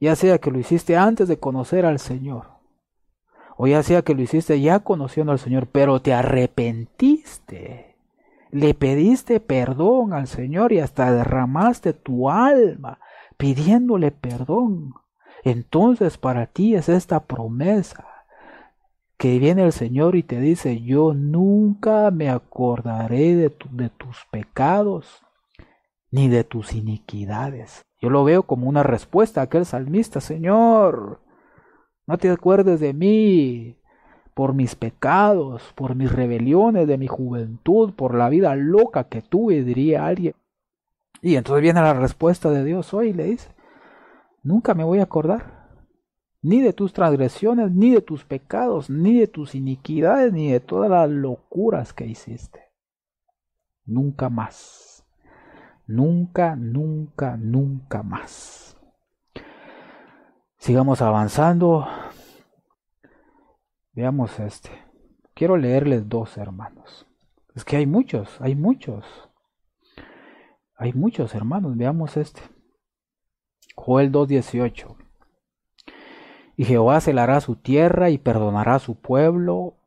[0.00, 2.48] Ya sea que lo hiciste antes de conocer al Señor,
[3.56, 7.95] o ya sea que lo hiciste ya conociendo al Señor, pero te arrepentiste
[8.50, 12.98] le pediste perdón al Señor y hasta derramaste tu alma
[13.36, 14.94] pidiéndole perdón.
[15.44, 18.04] Entonces para ti es esta promesa
[19.16, 25.22] que viene el Señor y te dice, yo nunca me acordaré de, tus pecados
[26.10, 27.86] ni de tus iniquidades.
[28.00, 31.22] Yo lo veo como una respuesta a aquel salmista, Señor,
[32.06, 33.78] no te acuerdes de mí,
[34.36, 39.64] por mis pecados, por mis rebeliones de mi juventud, por la vida loca que tuve,
[39.64, 40.34] diría alguien.
[41.22, 43.48] Y entonces viene la respuesta de Dios hoy y le dice,
[44.42, 45.70] nunca me voy a acordar,
[46.42, 50.90] ni de tus transgresiones, ni de tus pecados, ni de tus iniquidades, ni de todas
[50.90, 52.60] las locuras que hiciste.
[53.86, 55.02] Nunca más.
[55.86, 58.76] Nunca, nunca, nunca más.
[60.58, 61.88] Sigamos avanzando.
[63.96, 64.68] Veamos este.
[65.32, 67.06] Quiero leerles dos, hermanos.
[67.54, 69.06] Es que hay muchos, hay muchos.
[70.76, 71.78] Hay muchos, hermanos.
[71.78, 72.42] Veamos este.
[73.74, 74.96] Joel 2.18.
[76.58, 79.78] Y Jehová celará su tierra y perdonará su pueblo.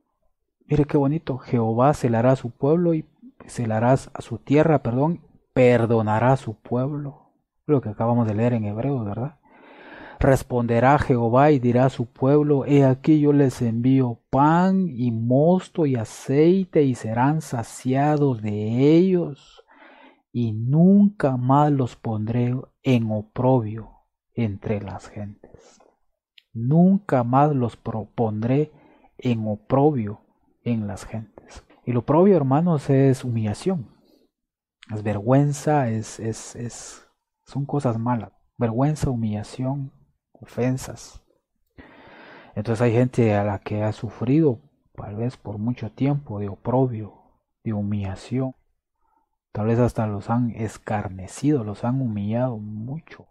[0.66, 1.38] Mire qué bonito.
[1.38, 3.07] Jehová celará su pueblo y
[3.45, 5.22] celará a su tierra, perdón,
[5.53, 7.30] perdonará a su pueblo.
[7.68, 9.39] Lo que acabamos de leer en Hebreos, ¿verdad?
[10.20, 15.86] Responderá Jehová y dirá a su pueblo, he aquí yo les envío pan y mosto
[15.86, 19.64] y aceite y serán saciados de ellos
[20.34, 22.54] y nunca más los pondré
[22.84, 23.92] en oprobio
[24.34, 25.80] entre las gentes.
[26.54, 28.74] Nunca más los propondré
[29.18, 30.22] en oprobio
[30.64, 31.64] en las gentes.
[31.86, 33.88] Y lo oprobio, hermanos, es humillación.
[34.94, 37.08] Es vergüenza, es, es, es,
[37.46, 38.34] son cosas malas.
[38.58, 39.94] Vergüenza, humillación,
[40.42, 41.22] ofensas.
[42.56, 44.60] Entonces hay gente a la que ha sufrido,
[44.96, 47.14] tal vez por mucho tiempo, de oprobio,
[47.64, 48.56] de humillación.
[49.52, 53.28] Tal vez hasta los han escarnecido, los han humillado mucho.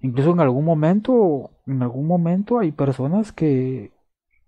[0.00, 3.92] Incluso en algún momento, en algún momento hay personas que,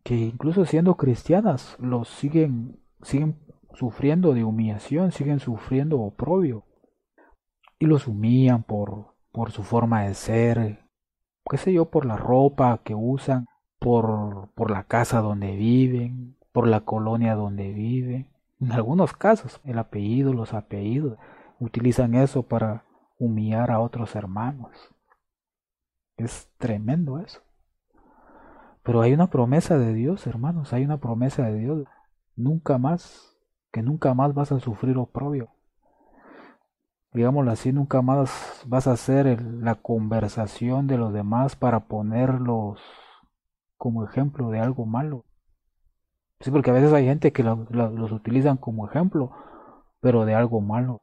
[0.02, 3.36] que incluso siendo cristianas, los siguen, siguen
[3.74, 6.64] sufriendo de humillación, siguen sufriendo oprobio.
[7.78, 10.80] Y los humillan por, por su forma de ser,
[11.48, 13.46] qué sé yo, por la ropa que usan,
[13.78, 18.28] por, por la casa donde viven, por la colonia donde viven.
[18.58, 21.20] En algunos casos, el apellido, los apellidos,
[21.60, 22.82] utilizan eso para
[23.16, 24.72] humillar a otros hermanos.
[26.16, 27.40] Es tremendo eso.
[28.82, 31.84] Pero hay una promesa de Dios, hermanos, hay una promesa de Dios.
[32.34, 33.38] Nunca más,
[33.70, 35.48] que nunca más vas a sufrir oprobio
[37.12, 42.80] digámoslo así, nunca más vas a hacer la conversación de los demás para ponerlos
[43.78, 45.24] como ejemplo de algo malo.
[46.40, 49.30] Sí, porque a veces hay gente que los utilizan como ejemplo,
[50.00, 51.02] pero de algo malo.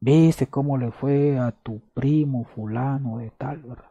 [0.00, 3.84] ¿Viste cómo le fue a tu primo fulano de tal, verdad?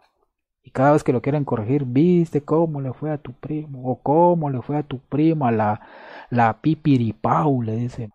[0.63, 3.91] Y cada vez que lo quieren corregir, ¿viste cómo le fue a tu primo?
[3.91, 5.81] O cómo le fue a tu prima la,
[6.29, 8.11] la pipiripau, le dicen.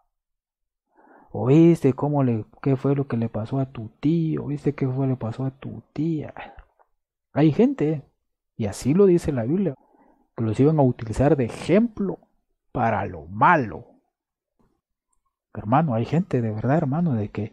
[1.31, 4.47] ¿Oíste cómo le, qué fue lo que le pasó a tu tío?
[4.47, 6.35] ¿Viste qué fue lo que le pasó a tu tía?
[7.33, 8.03] Hay gente,
[8.57, 9.77] y así lo dice la Biblia,
[10.37, 12.19] que los iban a utilizar de ejemplo
[12.73, 13.85] para lo malo.
[15.55, 17.53] Hermano, hay gente de verdad, hermano, de que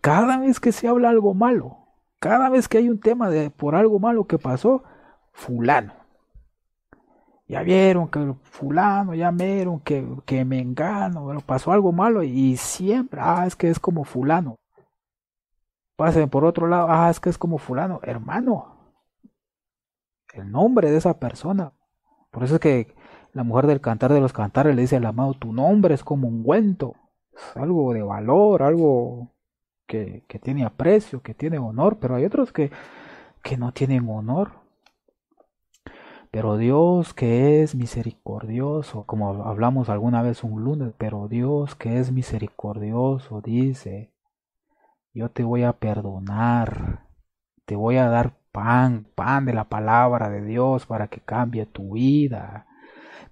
[0.00, 1.78] cada vez que se habla algo malo,
[2.20, 4.84] cada vez que hay un tema de por algo malo que pasó,
[5.32, 5.92] fulano,
[7.46, 12.56] ya vieron que fulano, ya vieron que, que me engano, pero pasó algo malo y
[12.56, 14.58] siempre, ah, es que es como fulano.
[15.96, 18.76] Pasen por otro lado, ah, es que es como fulano, hermano.
[20.32, 21.72] El nombre de esa persona.
[22.30, 22.94] Por eso es que
[23.32, 26.28] la mujer del cantar de los cantares le dice al amado, tu nombre es como
[26.28, 26.94] un cuento,
[27.34, 29.30] es algo de valor, algo
[29.86, 32.70] que, que tiene aprecio, que tiene honor, pero hay otros que,
[33.42, 34.61] que no tienen honor.
[36.32, 42.10] Pero Dios que es misericordioso, como hablamos alguna vez un lunes, pero Dios que es
[42.10, 44.14] misericordioso dice,
[45.12, 47.06] yo te voy a perdonar,
[47.66, 51.92] te voy a dar pan, pan de la palabra de Dios para que cambie tu
[51.92, 52.66] vida.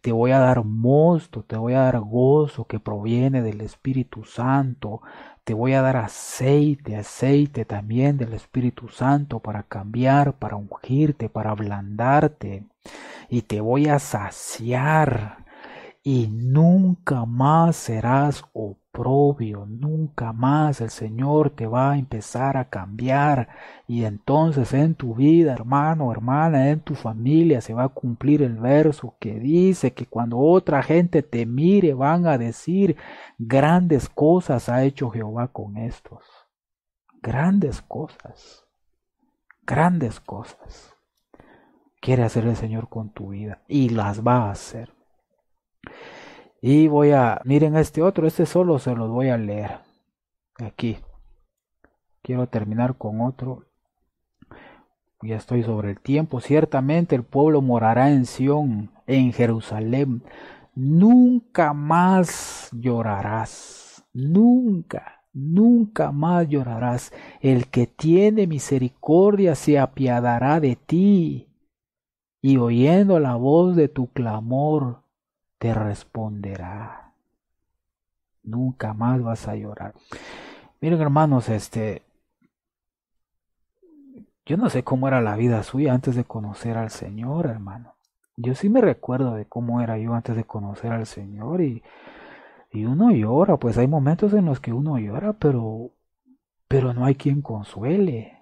[0.03, 5.01] Te voy a dar mosto, te voy a dar gozo que proviene del Espíritu Santo.
[5.45, 11.53] Te voy a dar aceite, aceite también del Espíritu Santo para cambiar, para ungirte, para
[11.53, 12.70] ablandarte.
[13.29, 15.47] Y te voy a saciar.
[16.03, 23.49] Y nunca más serás oprobio, nunca más el Señor te va a empezar a cambiar
[23.87, 28.57] y entonces en tu vida, hermano, hermana, en tu familia se va a cumplir el
[28.57, 32.97] verso que dice que cuando otra gente te mire van a decir
[33.39, 36.25] grandes cosas ha hecho Jehová con estos.
[37.23, 38.67] Grandes cosas.
[39.67, 41.00] Grandes cosas.
[42.01, 44.93] Quiere hacer el Señor con tu vida y las va a hacer.
[46.63, 49.79] Y voy a, miren este otro, este solo se los voy a leer.
[50.59, 50.99] Aquí.
[52.23, 53.65] Quiero terminar con otro.
[55.23, 56.41] Ya estoy sobre el tiempo.
[56.41, 60.23] Ciertamente el pueblo morará en Sión, en Jerusalén.
[60.75, 67.13] Nunca más llorarás, nunca, nunca más llorarás.
[67.41, 71.50] El que tiene misericordia se apiadará de ti,
[72.43, 75.03] y oyendo la voz de tu clamor,
[75.59, 77.13] te responderá.
[78.43, 79.95] Nunca más vas a llorar.
[80.81, 82.03] Miren hermanos, este,
[84.47, 87.95] yo no sé cómo era la vida suya antes de conocer al Señor, hermano.
[88.37, 91.83] Yo sí me recuerdo de cómo era yo antes de conocer al Señor y,
[92.73, 95.91] y uno llora, pues hay momentos en los que uno llora, pero,
[96.69, 98.39] pero no hay quien consuele,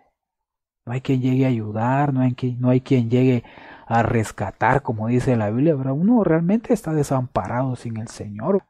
[0.86, 3.42] no hay quien llegue a ayudar, no hay quien, no hay quien llegue
[3.88, 8.62] a rescatar, como dice la Biblia, pero uno realmente está desamparado sin el Señor.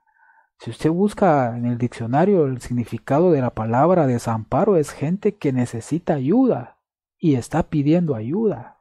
[0.61, 5.53] Si usted busca en el diccionario el significado de la palabra desamparo, es gente que
[5.53, 6.79] necesita ayuda
[7.19, 8.79] y está pidiendo ayuda.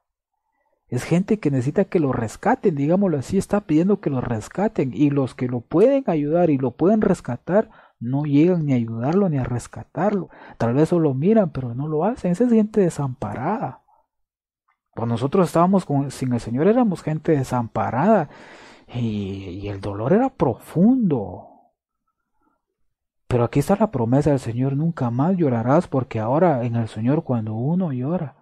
[0.88, 5.09] Es gente que necesita que lo rescaten, digámoslo así, está pidiendo que lo rescaten y
[5.09, 7.69] los que lo pueden ayudar y lo pueden rescatar
[7.99, 10.29] no llegan ni a ayudarlo ni a rescatarlo.
[10.57, 12.31] Tal vez solo miran, pero no lo hacen.
[12.31, 13.81] Esa es gente desamparada.
[14.97, 18.29] Cuando nosotros estábamos con, sin el Señor éramos gente desamparada
[18.91, 21.49] y, el dolor era profundo.
[23.27, 27.23] Pero aquí está la promesa del Señor, nunca más llorarás, porque ahora en el Señor
[27.23, 28.37] cuando uno llora,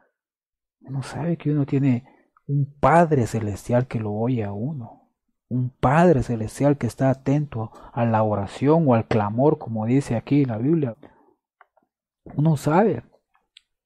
[0.79, 2.05] uno sabe que uno tiene
[2.47, 5.09] un Padre celestial que lo oye a uno,
[5.49, 10.45] un Padre celestial que está atento a la oración o al clamor, como dice aquí
[10.45, 10.95] la Biblia.
[12.23, 13.03] Uno sabe.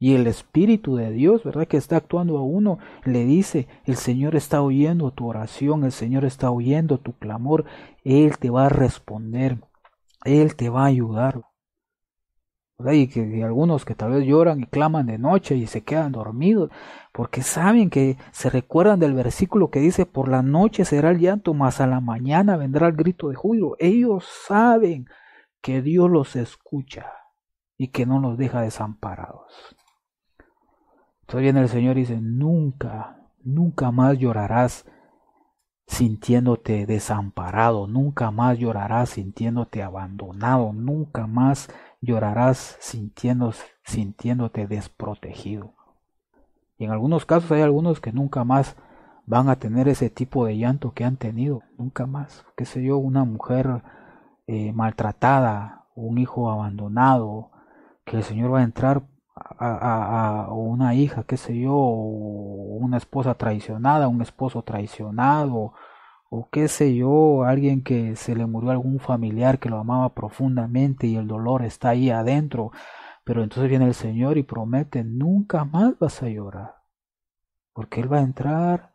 [0.02, 1.68] Y el Espíritu de Dios, ¿verdad?
[1.68, 6.24] Que está actuando a uno, le dice, el Señor está oyendo tu oración, el Señor
[6.24, 7.66] está oyendo tu clamor,
[8.06, 9.60] Él te va a responder.
[10.24, 11.41] Él te va a ayudar.
[12.91, 16.72] Y que algunos que tal vez lloran y claman de noche y se quedan dormidos,
[17.12, 21.54] porque saben que se recuerdan del versículo que dice, por la noche será el llanto,
[21.54, 23.76] mas a la mañana vendrá el grito de júbilo.
[23.80, 25.08] Ellos saben
[25.62, 27.12] que Dios los escucha
[27.78, 29.76] y que no los deja desamparados.
[31.30, 34.88] Entonces viene el Señor y dice, nunca, nunca más llorarás
[35.86, 41.69] sintiéndote desamparado, nunca más llorarás sintiéndote abandonado, nunca más
[42.01, 42.80] llorarás
[43.84, 45.75] sintiéndote desprotegido.
[46.80, 48.75] Y en algunos casos hay algunos que nunca más
[49.27, 52.97] van a tener ese tipo de llanto que han tenido, nunca más, qué sé yo,
[52.97, 53.84] una mujer
[54.47, 57.51] eh, maltratada, un hijo abandonado,
[58.03, 59.03] que el Señor va a entrar
[59.60, 65.74] a, una hija, qué sé yo, una esposa traicionada, un esposo traicionado,
[66.30, 71.08] o qué sé yo, alguien que se le murió algún familiar que lo amaba profundamente
[71.08, 72.72] y el dolor está ahí adentro.
[73.24, 76.76] Pero entonces viene el Señor y promete, nunca más vas a llorar.
[77.74, 78.92] Porque Él va a entrar,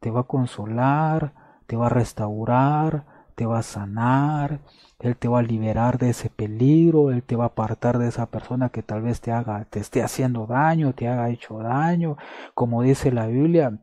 [0.00, 1.34] te va a consolar,
[1.66, 4.60] te va a restaurar, te va a sanar,
[5.00, 8.26] Él te va a liberar de ese peligro, Él te va a apartar de esa
[8.26, 12.16] persona que tal vez te haga, te esté haciendo daño, te haga hecho daño,
[12.54, 13.80] como dice la Biblia,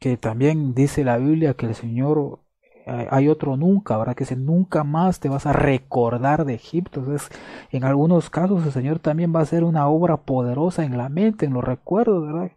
[0.00, 2.40] que también dice la Biblia que el Señor
[2.86, 4.14] hay otro nunca, ¿verdad?
[4.14, 7.00] Que dice nunca más te vas a recordar de Egipto.
[7.00, 7.28] Entonces,
[7.72, 11.46] en algunos casos el Señor también va a hacer una obra poderosa en la mente,
[11.46, 12.52] en los recuerdos, ¿verdad?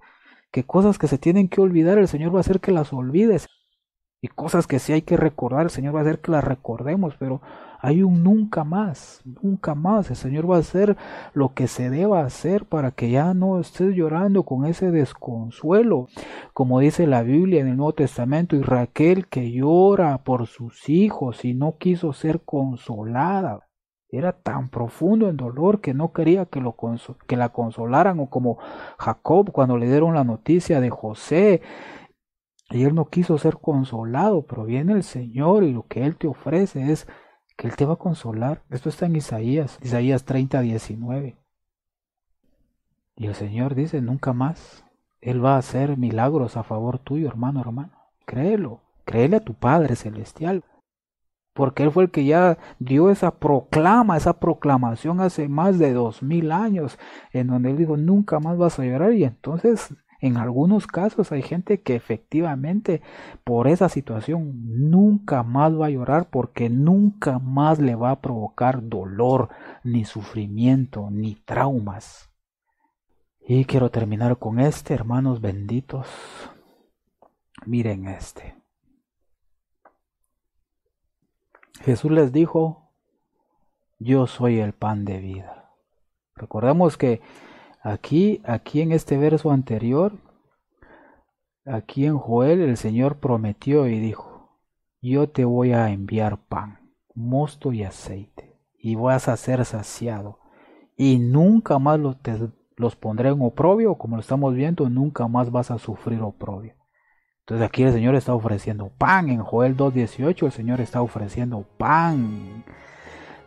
[0.51, 3.47] Que cosas que se tienen que olvidar, el Señor va a hacer que las olvides
[4.21, 7.15] y cosas que sí hay que recordar, el Señor va a hacer que las recordemos,
[7.17, 7.41] pero
[7.81, 10.09] hay un nunca más, nunca más.
[10.09, 10.97] El Señor va a hacer
[11.33, 16.07] lo que se deba hacer para que ya no estés llorando con ese desconsuelo,
[16.53, 21.45] como dice la Biblia en el Nuevo Testamento, y Raquel que llora por sus hijos
[21.45, 23.69] y no quiso ser consolada.
[24.11, 26.75] Era tan profundo el dolor que no quería que, lo
[27.27, 28.57] que la consolaran, o como
[28.97, 31.61] Jacob cuando le dieron la noticia de José,
[32.71, 36.27] y él no quiso ser consolado, pero viene el Señor y lo que Él te
[36.27, 37.07] ofrece es
[37.57, 38.61] que Él te va a consolar.
[38.69, 41.35] Esto está en Isaías, Isaías 30, 19.
[43.15, 44.85] Y el Señor dice, nunca más.
[45.19, 47.91] Él va a hacer milagros a favor tuyo, hermano, hermano.
[48.25, 50.63] Créelo, créele a tu Padre Celestial.
[51.53, 56.21] Porque Él fue el que ya dio esa proclama, esa proclamación hace más de dos
[56.21, 56.99] mil años,
[57.33, 59.13] en donde Él dijo, nunca más vas a llorar.
[59.13, 63.01] Y entonces en algunos casos hay gente que efectivamente
[63.43, 68.87] por esa situación nunca más va a llorar porque nunca más le va a provocar
[68.87, 69.49] dolor,
[69.83, 72.29] ni sufrimiento, ni traumas.
[73.47, 76.07] Y quiero terminar con este, hermanos benditos.
[77.65, 78.55] Miren este.
[81.81, 82.91] Jesús les dijo,
[83.99, 85.71] yo soy el pan de vida.
[86.35, 87.21] Recordemos que
[87.81, 90.13] Aquí, aquí en este verso anterior,
[91.65, 94.59] aquí en Joel el Señor prometió y dijo,
[95.01, 100.39] yo te voy a enviar pan, mosto y aceite, y vas a ser saciado,
[100.97, 102.17] y nunca más los,
[102.75, 106.73] los pondré en oprobio, como lo estamos viendo, nunca más vas a sufrir oprobio.
[107.41, 112.65] Entonces aquí el Señor está ofreciendo pan, en Joel 2.18 el Señor está ofreciendo pan.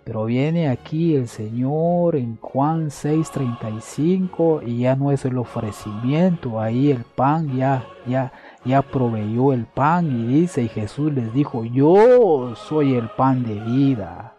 [0.04, 6.90] Pero viene aquí el Señor en Juan 6:35 y ya no es el ofrecimiento, ahí
[6.90, 8.32] el pan ya ya
[8.64, 13.60] ya proveyó el pan y dice y Jesús les dijo, "Yo soy el pan de
[13.60, 14.34] vida.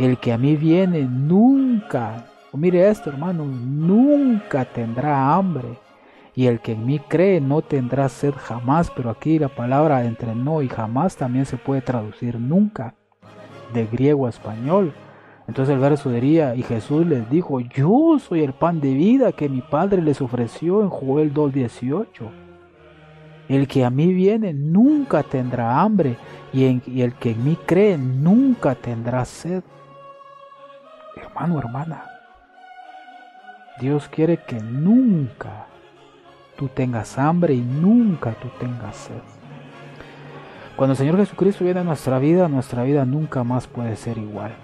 [0.00, 5.78] El que a mí viene nunca, mire esto, hermano, nunca tendrá hambre."
[6.34, 10.34] Y el que en mí cree no tendrá sed jamás, pero aquí la palabra entre
[10.34, 12.94] no y jamás también se puede traducir nunca
[13.74, 14.94] de griego a español.
[15.46, 19.50] Entonces el verso diría, y Jesús les dijo, yo soy el pan de vida que
[19.50, 22.30] mi Padre les ofreció en Joel 2.18.
[23.50, 26.16] El que a mí viene nunca tendrá hambre,
[26.54, 26.64] y,
[27.02, 29.62] el que en mí cree nunca tendrá sed.
[31.16, 32.04] Hermano, hermana,
[33.80, 35.66] Dios quiere que nunca
[36.56, 39.43] tú tengas hambre y nunca tú tengas sed.
[40.76, 44.54] Cuando el Señor Jesucristo viene a nuestra vida, nuestra vida nunca más puede ser igual.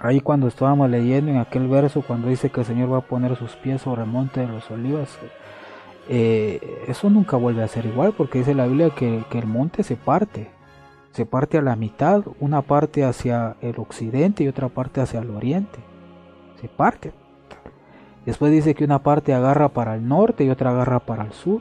[0.00, 3.36] Ahí cuando estábamos leyendo en aquel verso, cuando dice que el Señor va a poner
[3.36, 5.16] sus pies sobre el monte de los olivos,
[6.08, 9.94] eh, eso nunca vuelve a ser igual, porque dice la Biblia que el monte se
[9.94, 10.50] parte,
[11.12, 15.30] se parte a la mitad, una parte hacia el occidente y otra parte hacia el
[15.30, 15.78] oriente,
[16.60, 17.12] se parte.
[18.26, 21.60] Después dice que una parte agarra para el norte y otra agarra para el sur,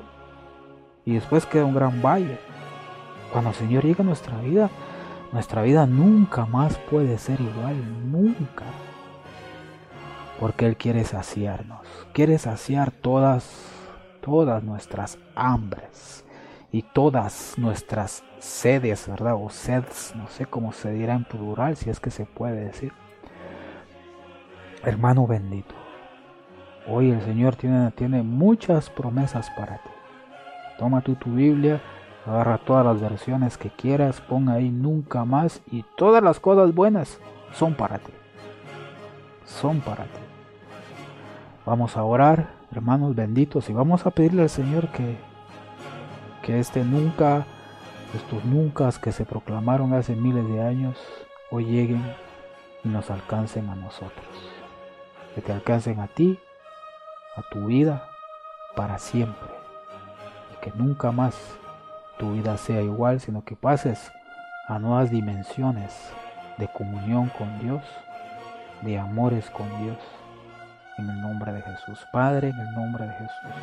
[1.06, 2.40] y después queda un gran valle.
[3.32, 4.70] Cuando el Señor llega a nuestra vida,
[5.32, 8.66] nuestra vida nunca más puede ser igual, nunca.
[10.40, 11.80] Porque Él quiere saciarnos,
[12.14, 13.50] quiere saciar todas,
[14.22, 16.26] todas nuestras hambres
[16.72, 19.36] y todas nuestras sedes, ¿verdad?
[19.36, 22.92] O seds, no sé cómo se dirá en plural, si es que se puede decir.
[24.84, 25.76] Hermano bendito,
[26.88, 29.90] hoy el Señor tiene, tiene muchas promesas para ti.
[30.80, 31.80] Toma tú tu Biblia
[32.26, 37.20] Agarra todas las versiones que quieras, pon ahí nunca más y todas las cosas buenas
[37.54, 38.14] son para ti.
[39.46, 40.20] Son para ti.
[41.66, 45.18] Vamos a orar, hermanos benditos, y vamos a pedirle al Señor que,
[46.44, 47.46] que este nunca,
[48.16, 50.98] estos nunca que se proclamaron hace miles de años,
[51.50, 52.04] hoy lleguen
[52.84, 54.26] y nos alcancen a nosotros.
[55.36, 56.40] Que te alcancen a ti,
[57.36, 58.08] a tu vida,
[58.76, 59.50] para siempre.
[60.54, 61.58] Y que nunca más
[62.22, 64.12] tu vida sea igual, sino que pases
[64.68, 66.14] a nuevas dimensiones
[66.60, 67.82] de comunión con Dios,
[68.84, 69.98] de amores con Dios.
[71.00, 72.06] En el nombre de Jesús.
[72.14, 73.54] Padre, en el nombre de Jesús.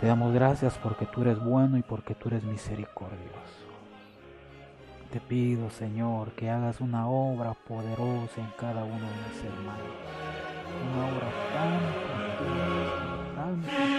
[0.00, 3.64] Te damos gracias porque tú eres bueno y porque tú eres misericordioso.
[5.12, 9.94] Te pido, Señor, que hagas una obra poderosa en cada uno de mis hermanos.
[10.90, 11.28] Una obra
[13.36, 13.93] tan